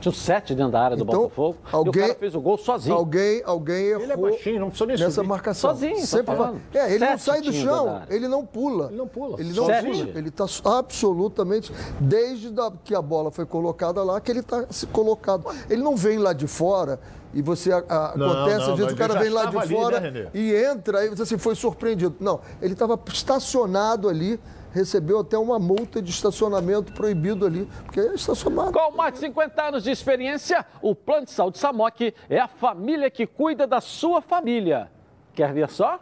[0.00, 1.58] Tinha sete dentro da área do Então, Botafogo.
[1.64, 2.96] E o alguém- cara fez o gol sozinho.
[2.96, 5.28] Alguém, alguém errou Ele é baixinho, não precisa nem nessa subir.
[5.28, 5.70] marcação.
[5.70, 6.60] Sozinho, tô Sempre falando.
[6.72, 8.86] vai- É, ele não Sete sai do chão, ele não pula.
[8.88, 9.40] Ele não pula.
[9.40, 9.86] Ele não Sete.
[9.90, 10.10] pula.
[10.18, 10.44] Ele está
[10.78, 15.46] absolutamente, desde da- que a bola foi colocada lá, que ele está colocado.
[15.70, 16.98] Ele não vem lá de fora
[17.32, 19.56] e você a- a- Não, acontece, não, às vezes não, o cara vem lá de
[19.56, 22.16] ali, fora né, e entra, aí você assim, foi surpreendido.
[22.18, 24.40] Não, ele estava estacionado ali,
[24.72, 28.72] recebeu até uma multa de estacionamento proibido ali, porque é estacionado.
[28.72, 33.10] Com mais de 50 anos de experiência, o Plano de Saúde Samok é a família
[33.10, 34.90] que cuida da sua família.
[35.34, 36.00] Quer ver só?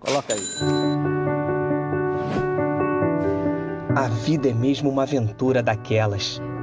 [0.00, 0.40] Coloca aí.
[3.96, 6.40] A vida é mesmo uma aventura daquelas.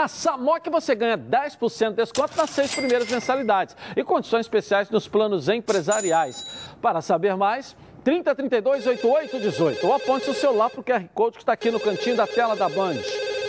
[0.00, 5.06] Na Samok você ganha 10% de desconto nas seis primeiras mensalidades e condições especiais nos
[5.06, 6.46] planos empresariais.
[6.80, 11.52] Para saber mais, 3032 8818 ou aponte seu celular para o QR Code que está
[11.52, 12.94] aqui no cantinho da tela da Band.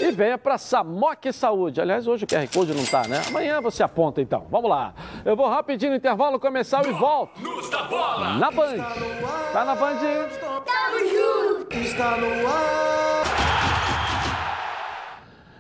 [0.02, 1.80] E venha para Samok Saúde.
[1.80, 3.22] Aliás, hoje o QR Code não está, né?
[3.30, 4.46] Amanhã você aponta então.
[4.52, 4.94] Vamos lá.
[5.24, 7.40] Eu vou rapidinho no intervalo comercial e volto.
[8.40, 8.76] Na Band.
[9.54, 10.00] Tá na Band?
[11.72, 13.41] Está no ar.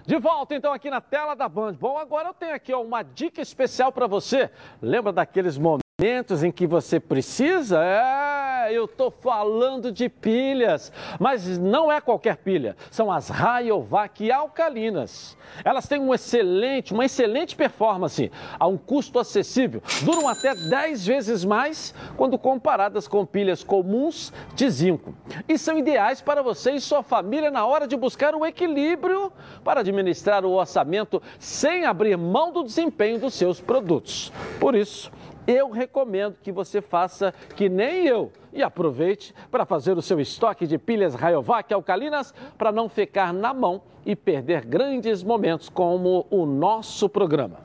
[0.06, 1.74] De volta então aqui na tela da Band.
[1.74, 4.50] Bom, agora eu tenho aqui ó, uma dica especial para você.
[4.82, 7.80] Lembra daqueles momentos em que você precisa?
[7.84, 12.76] É, eu tô falando de pilhas, mas não é qualquer pilha.
[12.90, 15.38] São as Rayovac alcalinas.
[15.64, 19.84] Elas têm um excelente, uma excelente performance a um custo acessível.
[20.02, 25.14] Duram até 10 vezes mais quando comparadas com pilhas comuns de zinco.
[25.48, 29.32] E são ideais para você e sua família na hora de buscar o equilíbrio
[29.64, 34.32] para administrar o orçamento sem abrir mão do desempenho dos seus produtos.
[34.60, 35.12] Por isso,
[35.48, 40.68] eu recomendo que você faça que nem eu e aproveite para fazer o seu estoque
[40.68, 46.46] de pilhas Rayovac alcalinas para não ficar na mão e perder grandes momentos como o
[46.46, 47.60] nosso programa.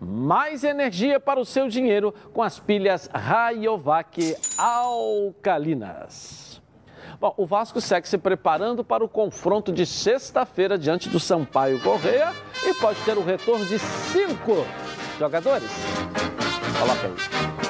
[0.00, 6.44] Mais energia para o seu dinheiro com as pilhas Rayovac alcalinas.
[7.20, 12.32] Bom, o Vasco segue se preparando para o confronto de sexta-feira diante do Sampaio Correia
[12.66, 14.66] e pode ter o retorno de cinco
[15.18, 15.70] jogadores.
[16.78, 17.63] Coloca aí.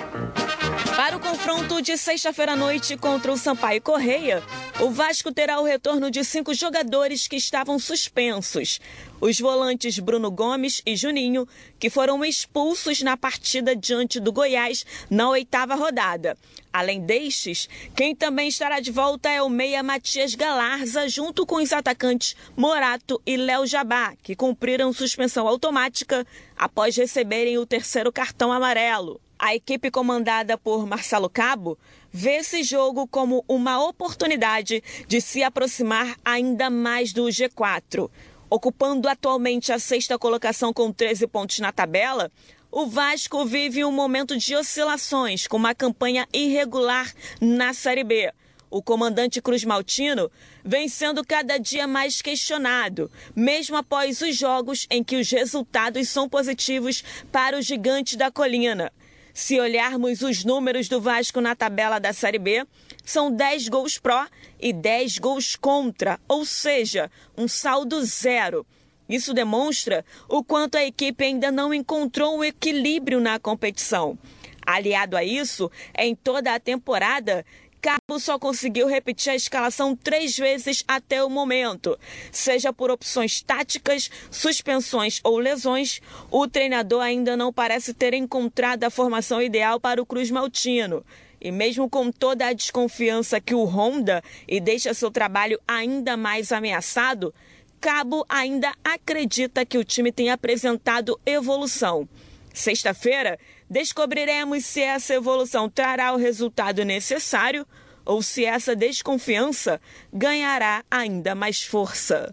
[1.45, 4.43] Confronto de sexta-feira à noite contra o Sampaio Correia,
[4.81, 8.81] o Vasco terá o retorno de cinco jogadores que estavam suspensos.
[9.21, 11.47] Os volantes Bruno Gomes e Juninho,
[11.79, 16.35] que foram expulsos na partida diante do Goiás na oitava rodada.
[16.73, 21.75] Além destes, quem também estará de volta é o meia Matias Galarza, junto com os
[21.75, 26.27] atacantes Morato e Léo Jabá, que cumpriram suspensão automática
[26.57, 29.21] após receberem o terceiro cartão amarelo.
[29.47, 31.79] A equipe comandada por Marcelo Cabo
[32.11, 38.11] vê esse jogo como uma oportunidade de se aproximar ainda mais do G4.
[38.49, 42.33] Ocupando atualmente a sexta colocação com 13 pontos na tabela,
[42.73, 48.33] o Vasco vive um momento de oscilações com uma campanha irregular na Série B.
[48.71, 50.31] O comandante Cruz Maltino
[50.65, 56.31] vem sendo cada dia mais questionado, mesmo após os jogos em que os resultados são
[56.31, 58.91] positivos para o gigante da colina.
[59.35, 62.65] Se olharmos os números do Vasco na tabela da Série B,
[63.05, 64.29] são 10 gols pró
[64.61, 68.65] e 10 gols contra, ou seja, um saldo zero.
[69.09, 74.17] Isso demonstra o quanto a equipe ainda não encontrou um equilíbrio na competição.
[74.65, 75.69] Aliado a isso,
[75.99, 77.45] em toda a temporada,
[77.85, 81.99] Cabo só conseguiu repetir a escalação três vezes até o momento.
[82.33, 88.91] Seja por opções táticas, suspensões ou lesões, o treinador ainda não parece ter encontrado a
[88.91, 91.05] formação ideal para o Cruz Maltino.
[91.39, 96.53] E mesmo com toda a desconfiança que o Honda e deixa seu trabalho ainda mais
[96.53, 97.35] ameaçado,
[97.83, 102.09] Cabo ainda acredita que o time tem apresentado evolução.
[102.55, 103.37] Sexta-feira,
[103.75, 107.67] descobriremos se essa evolução trará o resultado necessário
[108.07, 109.81] ou se essa desconfiança
[110.13, 112.33] ganhará ainda mais força.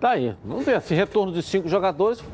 [0.00, 0.34] Tá aí.
[0.42, 0.78] Vamos ver.
[0.78, 2.24] Esse retorno de cinco jogadores,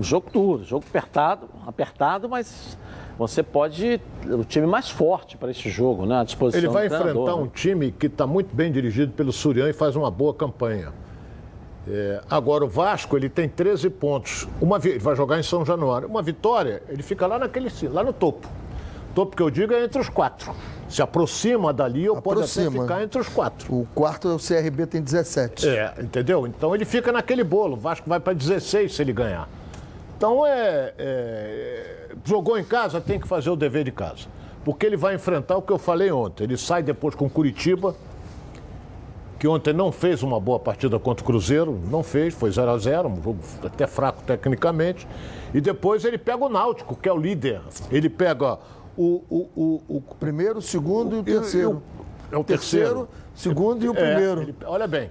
[0.00, 2.78] jogo duro, jogo apertado, apertado, mas
[3.18, 4.00] você pode.
[4.24, 6.20] O time mais forte para esse jogo, né?
[6.20, 7.42] À disposição Ele vai do treinador, enfrentar né?
[7.42, 10.94] um time que está muito bem dirigido pelo Surian e faz uma boa campanha.
[11.88, 14.46] É, agora, o Vasco, ele tem 13 pontos.
[14.60, 16.08] Uma, ele vai jogar em São Januário.
[16.08, 18.48] Uma vitória, ele fica lá, naquele, lá no topo.
[19.14, 20.54] Topo que eu digo é entre os quatro.
[20.88, 22.82] Se aproxima dali ou pode até Aproxima.
[22.82, 23.72] ficar entre os quatro.
[23.74, 25.68] O quarto é o CRB, tem 17.
[25.68, 26.46] É, entendeu?
[26.46, 27.74] Então ele fica naquele bolo.
[27.74, 29.48] O Vasco vai para 16 se ele ganhar.
[30.16, 34.26] Então é, é, Jogou em casa, tem que fazer o dever de casa.
[34.64, 36.44] Porque ele vai enfrentar o que eu falei ontem.
[36.44, 37.94] Ele sai depois com Curitiba,
[39.38, 42.78] que ontem não fez uma boa partida contra o Cruzeiro, não fez, foi 0 a
[42.78, 45.06] 0 um jogo até fraco tecnicamente.
[45.52, 47.60] E depois ele pega o Náutico, que é o líder.
[47.90, 48.58] Ele pega
[48.96, 49.22] o.
[49.28, 49.48] o,
[49.88, 51.82] o, o primeiro, o segundo e o e terceiro.
[52.32, 53.08] é o terceiro.
[53.34, 54.42] segundo e o É, primeiro.
[54.42, 55.10] ele- olha bem.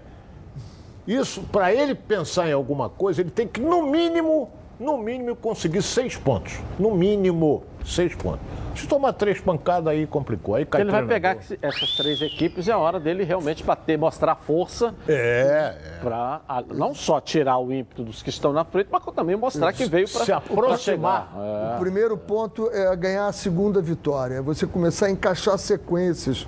[1.08, 4.50] Isso, para ele pensar em alguma coisa, ele tem que, no mínimo,
[4.80, 6.58] no mínimo, conseguir seis pontos.
[6.80, 8.42] No mínimo, seis pontos.
[8.76, 10.56] Se tomar três pancadas, aí complicou.
[10.56, 14.36] Aí cai Ele vai pegar essas três equipes e é hora dele realmente bater, mostrar
[14.36, 14.94] força.
[15.08, 16.42] É, Para
[16.74, 20.10] não só tirar o ímpeto dos que estão na frente, mas também mostrar que veio
[20.10, 21.34] para Se aproximar.
[21.76, 24.36] O primeiro ponto é ganhar a segunda vitória.
[24.36, 26.46] É você começar a encaixar sequências.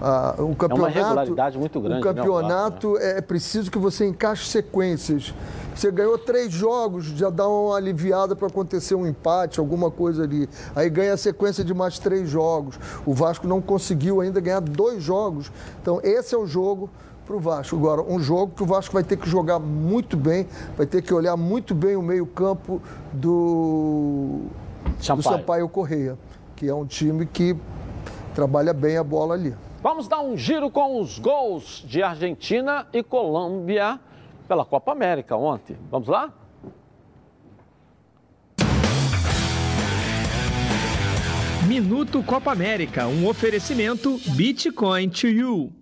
[0.00, 5.34] Ah, o campeonato, regularidade muito grande, O né, campeonato é preciso que você encaixe sequências.
[5.74, 10.48] Você ganhou três jogos, já dá uma aliviada para acontecer um empate, alguma coisa ali.
[10.74, 12.78] Aí ganha a sequência de mais três jogos.
[13.06, 15.52] O Vasco não conseguiu ainda ganhar dois jogos.
[15.80, 16.90] Então, esse é o jogo
[17.24, 17.76] para o Vasco.
[17.76, 21.14] Agora, um jogo que o Vasco vai ter que jogar muito bem, vai ter que
[21.14, 22.80] olhar muito bem o meio-campo
[23.12, 24.46] do,
[24.98, 25.22] do.
[25.22, 26.18] Sampaio Correia,
[26.56, 27.56] que é um time que
[28.34, 29.54] trabalha bem a bola ali.
[29.88, 33.98] Vamos dar um giro com os gols de Argentina e Colômbia
[34.46, 35.78] pela Copa América ontem.
[35.90, 36.30] Vamos lá?
[41.66, 45.72] Minuto Copa América, um oferecimento Bitcoin to you.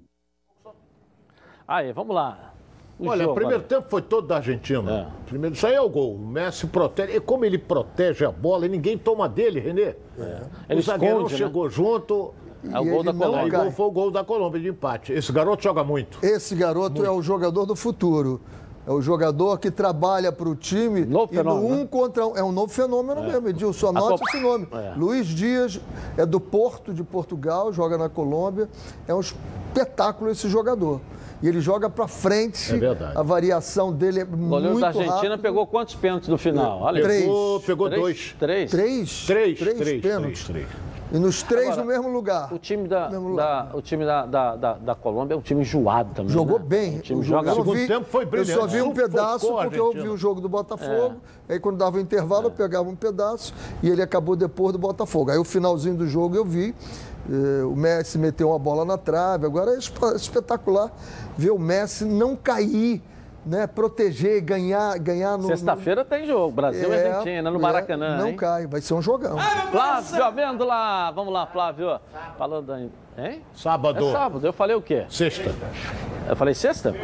[1.67, 2.55] Aí, vamos lá.
[3.01, 5.13] O Olha, o primeiro tempo foi todo da Argentina.
[5.27, 6.15] Primeiro, isso aí é o gol.
[6.15, 7.17] O Messi protege.
[7.17, 9.97] E como ele protege a bola e ninguém toma dele, Renê.
[10.69, 11.39] Ele o zagueirão esconde, né?
[11.39, 12.33] chegou junto.
[12.73, 13.59] É o gol da Colômbia.
[13.61, 15.13] gol foi o gol da Colômbia de empate.
[15.13, 16.19] Esse garoto joga muito.
[16.25, 18.41] Esse garoto é o jogador do futuro.
[18.87, 22.37] É o jogador que trabalha para o time Novo e no fenômeno, um contra um.
[22.37, 23.89] É um novo fenômeno mesmo, Edilson.
[23.89, 24.69] Anote Copa- esse nome.
[24.73, 24.93] É.
[24.97, 25.81] Luiz Dias
[26.17, 28.69] é do Porto de Portugal, joga na Colômbia.
[29.09, 31.01] É um espetáculo esse jogador.
[31.43, 32.73] E ele joga para frente.
[32.73, 33.13] É verdade.
[33.19, 35.39] A variação dele é O muito da Argentina rápido.
[35.43, 36.81] pegou quantos pênaltis no final?
[36.81, 37.23] Olha Três.
[37.25, 38.03] Pegou, pegou Três?
[38.03, 38.37] dois.
[38.39, 38.71] Três?
[38.71, 40.45] Três, Três, três, três, pênaltis.
[40.45, 40.86] três, três.
[41.13, 42.53] E nos três Agora, no mesmo lugar.
[42.53, 45.61] O time da, Mesmo da- o time da, da, da, da Colômbia é um time
[45.61, 46.33] enjoado também.
[46.33, 46.65] Jogou né?
[46.67, 46.97] bem.
[46.99, 48.51] O time O joga Segundo vi- tempo foi brilhante.
[48.51, 51.17] Eu só vi um pedaço a porque eu vi o jogo do Botafogo.
[51.49, 55.31] Aí quando dava o intervalo, eu pegava um pedaço e ele acabou depois do Botafogo.
[55.31, 56.75] Aí o finalzinho do jogo eu vi.
[57.29, 59.47] eh, o Messi meteu uma bola na trave.
[59.47, 60.91] Agora é esp- espetacular
[61.37, 63.01] ver o Messi não cair,
[63.47, 63.67] né?
[63.67, 65.47] Proteger, ganhar, ganhar no.
[65.47, 68.19] Sexta-feira tem jogo, Brasil e É, Argentina, no é, Maracanã.
[68.19, 68.37] Não hein?
[68.37, 69.39] cai, vai ser um jogão.
[69.71, 72.01] Flávio Amêndola, vamos lá, Flávio.
[72.37, 72.91] Falando aí.
[73.17, 73.43] Hein?
[73.55, 74.09] Sábado.
[74.09, 75.07] É sábado, eu falei o quê?
[75.09, 75.55] Sexta.
[76.29, 76.95] Eu falei sexta?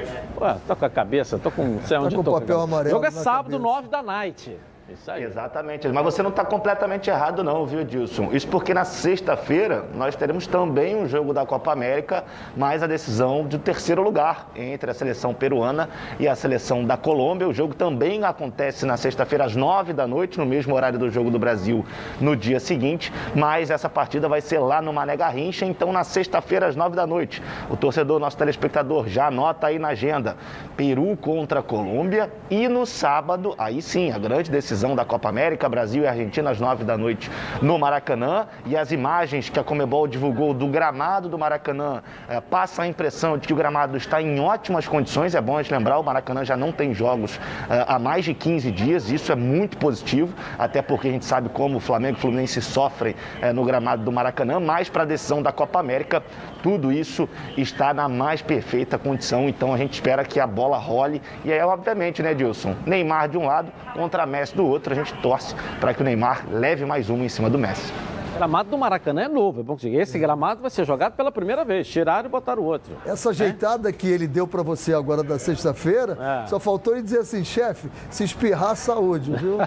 [0.40, 1.80] Ué, tô com a cabeça, tô com.
[1.86, 3.62] Sei onde com tô papel amarelo O jogo é sábado, cabeça.
[3.62, 4.58] 9 da night.
[4.88, 5.22] Isso aí.
[5.22, 8.30] Exatamente, mas você não está completamente errado não, viu, Dilson?
[8.32, 12.24] Isso porque na sexta-feira nós teremos também um jogo da Copa América,
[12.56, 17.48] mais a decisão do terceiro lugar entre a seleção peruana e a seleção da Colômbia.
[17.48, 21.30] O jogo também acontece na sexta-feira às nove da noite, no mesmo horário do jogo
[21.30, 21.84] do Brasil
[22.20, 26.66] no dia seguinte, mas essa partida vai ser lá no Mané Garrincha, então na sexta-feira
[26.66, 27.40] às nove da noite.
[27.70, 30.36] O torcedor, nosso telespectador, já anota aí na agenda,
[30.76, 36.02] Peru contra Colômbia e no sábado, aí sim, a grande decisão da Copa América, Brasil
[36.02, 38.46] e Argentina às nove da noite no Maracanã.
[38.64, 43.36] E as imagens que a Comebol divulgou do gramado do Maracanã eh, passa a impressão
[43.36, 45.34] de que o gramado está em ótimas condições.
[45.34, 48.32] É bom a gente lembrar, o Maracanã já não tem jogos eh, há mais de
[48.32, 52.18] 15 dias, isso é muito positivo, até porque a gente sabe como o Flamengo e
[52.18, 56.22] o Fluminense sofrem eh, no gramado do Maracanã, mas para a decisão da Copa América,
[56.62, 61.20] tudo isso está na mais perfeita condição, então a gente espera que a bola role.
[61.44, 62.74] E aí, obviamente, né, Dilson?
[62.86, 66.46] Neymar de um lado contra Messi do outro, a gente torce para que o Neymar
[66.50, 67.92] leve mais uma em cima do Messi.
[68.34, 70.02] O gramado do Maracanã é novo, é bom que diga.
[70.02, 71.86] Esse gramado vai ser jogado pela primeira vez.
[71.86, 72.90] Tiraram e botaram o outro.
[73.04, 76.46] Essa ajeitada que ele deu pra você agora da sexta-feira, É.
[76.46, 79.58] só faltou ele dizer assim, chefe, se espirrar, saúde, viu?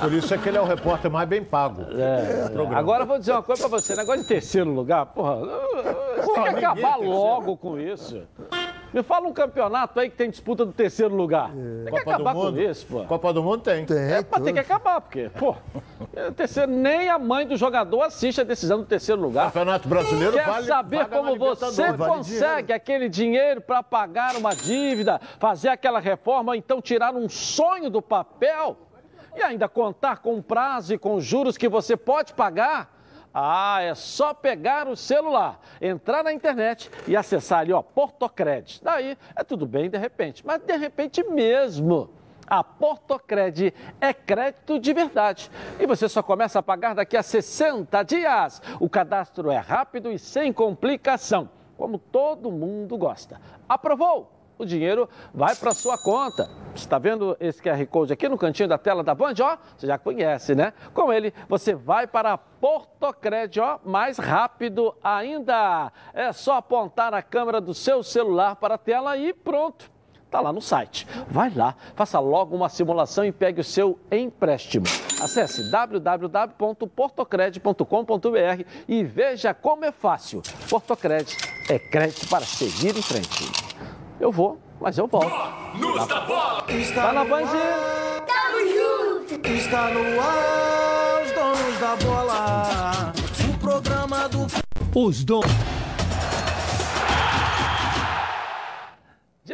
[0.00, 1.82] Por isso é que ele é o repórter mais bem pago.
[1.82, 2.50] É.
[2.74, 3.94] Agora eu vou dizer uma coisa pra você.
[3.94, 5.36] Negócio de terceiro lugar, porra.
[6.16, 8.22] Você tem que acabar logo com isso.
[8.96, 11.50] Me fala um campeonato aí que tem disputa do terceiro lugar.
[11.84, 13.04] Tem que acabar com isso, pô.
[13.04, 13.84] Copa do Mundo tem.
[13.84, 15.54] Tem, É, mas tem que acabar, porque, pô,
[16.14, 19.48] é, terceiro, nem a mãe do jogador assiste a decisão do terceiro lugar.
[19.52, 21.92] Campeonato Brasileiro Quer vale- saber como você.
[21.92, 27.28] Vale consegue aquele dinheiro para pagar uma dívida, fazer aquela reforma, ou então tirar um
[27.28, 28.78] sonho do papel
[29.36, 32.95] e ainda contar com prazo e com juros que você pode pagar?
[33.38, 38.80] Ah, é só pegar o celular, entrar na internet e acessar ali, ó, Portocred.
[38.82, 42.08] Daí é tudo bem de repente, mas de repente mesmo.
[42.46, 45.50] A Portocred é crédito de verdade.
[45.78, 48.62] E você só começa a pagar daqui a 60 dias.
[48.80, 53.38] O cadastro é rápido e sem complicação, como todo mundo gosta.
[53.68, 54.35] Aprovou?
[54.58, 56.48] O dinheiro vai para sua conta.
[56.74, 59.34] Está vendo esse QR Code aqui no cantinho da tela da Band?
[59.40, 60.72] Ó, você já conhece, né?
[60.94, 65.92] Com ele, você vai para Portocred, ó, mais rápido ainda.
[66.14, 69.90] É só apontar a câmera do seu celular para a tela e pronto.
[70.24, 71.06] Está lá no site.
[71.30, 74.84] Vai lá, faça logo uma simulação e pegue o seu empréstimo.
[75.22, 80.42] Acesse www.portocred.com.br e veja como é fácil.
[80.68, 81.32] Portocred
[81.70, 83.44] é crédito para seguir em frente.
[84.18, 85.28] Eu vou, mas eu volto.
[86.94, 87.42] Tá na Band.
[89.44, 93.12] Está no ar, os donos da bola.
[93.48, 94.46] O programa do
[94.94, 95.85] Os donos.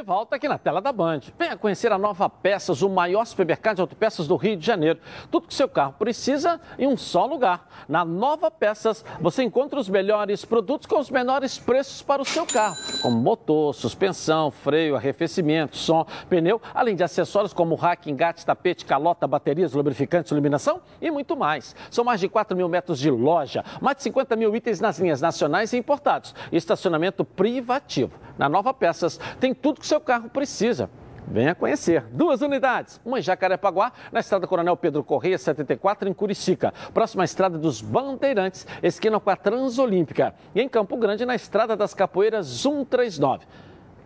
[0.02, 1.20] De volta aqui na tela da Band.
[1.38, 4.98] Venha conhecer a Nova Peças, o maior supermercado de autopeças do Rio de Janeiro.
[5.30, 7.68] Tudo que seu carro precisa em um só lugar.
[7.88, 12.44] Na Nova Peças, você encontra os melhores produtos com os menores preços para o seu
[12.44, 18.84] carro, como motor, suspensão, freio, arrefecimento, som, pneu, além de acessórios como rack, engate, tapete,
[18.84, 21.76] calota, baterias, lubrificantes, iluminação e muito mais.
[21.92, 25.20] São mais de 4 mil metros de loja, mais de 50 mil itens nas linhas
[25.20, 28.10] nacionais e importados, e estacionamento privativo.
[28.36, 30.88] Na Nova Peças, tem tudo que seu carro precisa.
[31.28, 32.02] Venha conhecer.
[32.10, 32.98] Duas unidades.
[33.04, 36.72] Uma em Jacarepaguá, na estrada Coronel Pedro Correia, 74, em Curicica.
[36.94, 40.34] Próxima à estrada dos Bandeirantes, esquina com a Transolímpica.
[40.54, 43.44] E em Campo Grande, na estrada das Capoeiras, 139.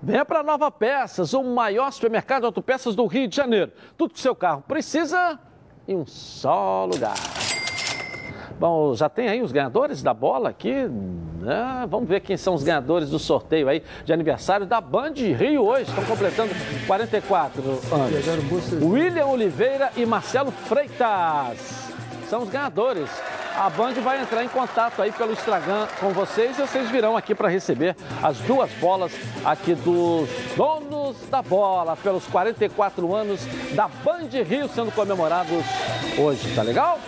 [0.03, 3.71] Venha para Nova Peças, o maior supermercado de autopeças do Rio de Janeiro.
[3.97, 5.39] Tudo que seu carro precisa
[5.87, 7.15] em um só lugar.
[8.59, 10.73] Bom, já tem aí os ganhadores da bola aqui.
[11.41, 11.87] né?
[11.89, 15.91] vamos ver quem são os ganhadores do sorteio aí de aniversário da Band Rio hoje.
[15.91, 16.53] Estão completando
[16.87, 17.83] 44 anos.
[18.83, 21.93] William Oliveira e Marcelo Freitas
[22.31, 23.09] são os ganhadores.
[23.59, 27.35] A Band vai entrar em contato aí pelo Instagram com vocês e vocês virão aqui
[27.35, 29.13] para receber as duas bolas
[29.45, 33.41] aqui dos donos da bola pelos 44 anos
[33.75, 35.65] da Band Rio sendo comemorados
[36.19, 36.99] hoje, tá legal?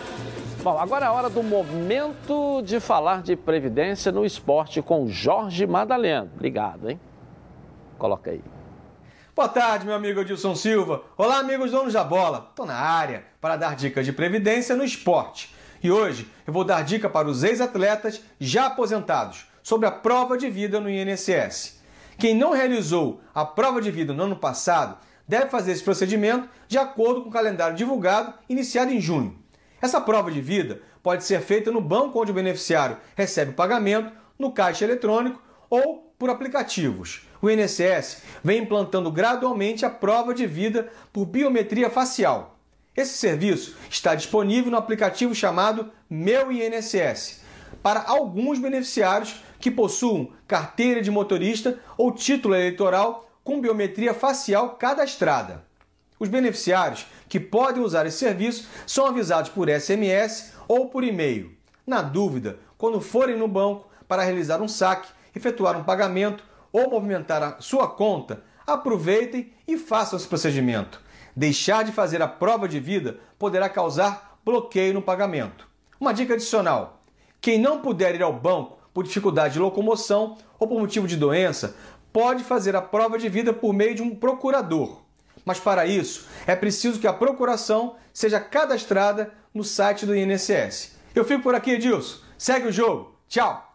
[0.69, 5.67] Bom, agora é a hora do momento de falar de previdência no esporte com Jorge
[5.67, 6.31] Madalena.
[6.35, 7.01] Obrigado, hein?
[7.97, 8.45] Coloca aí.
[9.35, 11.05] Boa tarde, meu amigo Edilson Silva.
[11.17, 12.49] Olá, amigos donos da bola.
[12.51, 15.55] Estou na área para dar dicas de previdência no esporte.
[15.83, 20.51] E hoje eu vou dar dica para os ex-atletas já aposentados sobre a prova de
[20.51, 21.81] vida no INSS.
[22.19, 26.77] Quem não realizou a prova de vida no ano passado deve fazer esse procedimento de
[26.77, 29.38] acordo com o calendário divulgado iniciado em junho.
[29.81, 34.13] Essa prova de vida pode ser feita no banco onde o beneficiário recebe o pagamento,
[34.39, 37.27] no caixa eletrônico ou por aplicativos.
[37.41, 42.59] O INSS vem implantando gradualmente a prova de vida por biometria facial.
[42.97, 47.43] Esse serviço está disponível no aplicativo chamado Meu INSS
[47.83, 55.65] para alguns beneficiários que possuam carteira de motorista ou título eleitoral com biometria facial cadastrada.
[56.19, 61.53] Os beneficiários que podem usar esse serviço são avisados por SMS ou por e-mail.
[61.87, 67.43] Na dúvida, quando forem no banco para realizar um saque, efetuar um pagamento ou movimentar
[67.43, 71.01] a sua conta, aproveitem e façam esse procedimento.
[71.35, 75.69] Deixar de fazer a prova de vida poderá causar bloqueio no pagamento.
[76.01, 77.03] Uma dica adicional:
[77.41, 81.77] quem não puder ir ao banco por dificuldade de locomoção ou por motivo de doença,
[82.13, 85.03] pode fazer a prova de vida por meio de um procurador.
[85.45, 90.97] Mas para isso, é preciso que a procuração seja cadastrada no site do INSS.
[91.15, 92.19] Eu fico por aqui, Edilson.
[92.37, 93.17] Segue o jogo.
[93.29, 93.68] Tchau!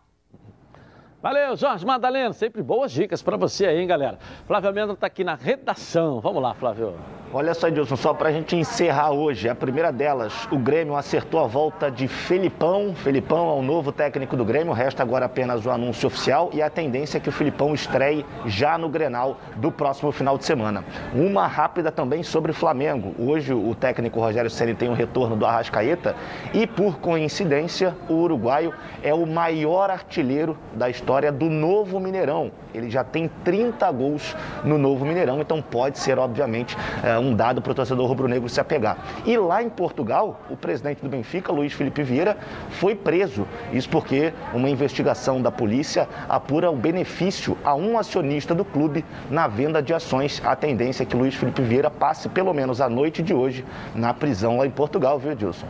[1.23, 2.33] Valeu, Jorge Madalena.
[2.33, 4.19] Sempre boas dicas para você aí, hein, galera.
[4.45, 6.19] Flávio Amenda está aqui na redação.
[6.19, 6.95] Vamos lá, Flávio.
[7.35, 11.39] Olha só, Edilson, só para a gente encerrar hoje, a primeira delas, o Grêmio acertou
[11.39, 12.93] a volta de Felipão.
[12.93, 16.69] Felipão é o novo técnico do Grêmio, resta agora apenas o anúncio oficial e a
[16.69, 20.83] tendência é que o Felipão estreie já no Grenal do próximo final de semana.
[21.15, 23.15] Uma rápida também sobre o Flamengo.
[23.17, 26.15] Hoje o técnico Rogério Ceni tem o retorno do Arrascaeta
[26.53, 28.71] e, por coincidência, o uruguaio
[29.01, 32.51] é o maior artilheiro da história do novo Mineirão.
[32.73, 37.61] Ele já tem 30 gols no novo Mineirão, então pode ser, obviamente, é, um dado
[37.61, 38.97] para o torcedor rubro-negro se apegar.
[39.25, 42.37] E lá em Portugal, o presidente do Benfica, Luiz Felipe Vieira,
[42.71, 43.47] foi preso.
[43.71, 49.47] Isso porque uma investigação da polícia apura o benefício a um acionista do clube na
[49.47, 50.41] venda de ações.
[50.43, 54.13] A tendência é que Luiz Felipe Vieira passe pelo menos a noite de hoje na
[54.13, 55.67] prisão lá em Portugal, viu, Edilson?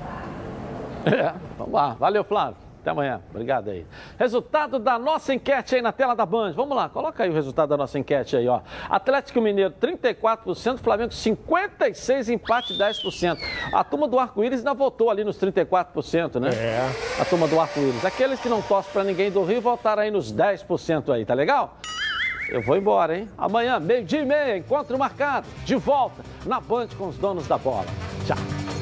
[1.05, 1.95] É, vamos lá.
[1.99, 2.62] Valeu, Flávio.
[2.83, 3.21] Até amanhã.
[3.29, 3.85] Obrigado aí.
[4.19, 6.51] Resultado da nossa enquete aí na tela da Band.
[6.51, 8.59] Vamos lá, coloca aí o resultado da nossa enquete aí, ó.
[8.89, 13.37] Atlético Mineiro, 34%, Flamengo, 56%, empate 10%.
[13.71, 16.49] A turma do Arco-Íris ainda votou ali nos 34%, né?
[16.53, 17.21] É.
[17.21, 18.03] A turma do Arco-Íris.
[18.03, 21.77] Aqueles que não torcem pra ninguém do Rio votaram aí nos 10% aí, tá legal?
[22.49, 23.29] Eu vou embora, hein?
[23.37, 27.85] Amanhã, meio-dia e meia, encontro marcado, de volta na Band com os donos da bola.
[28.27, 28.72] Tchau.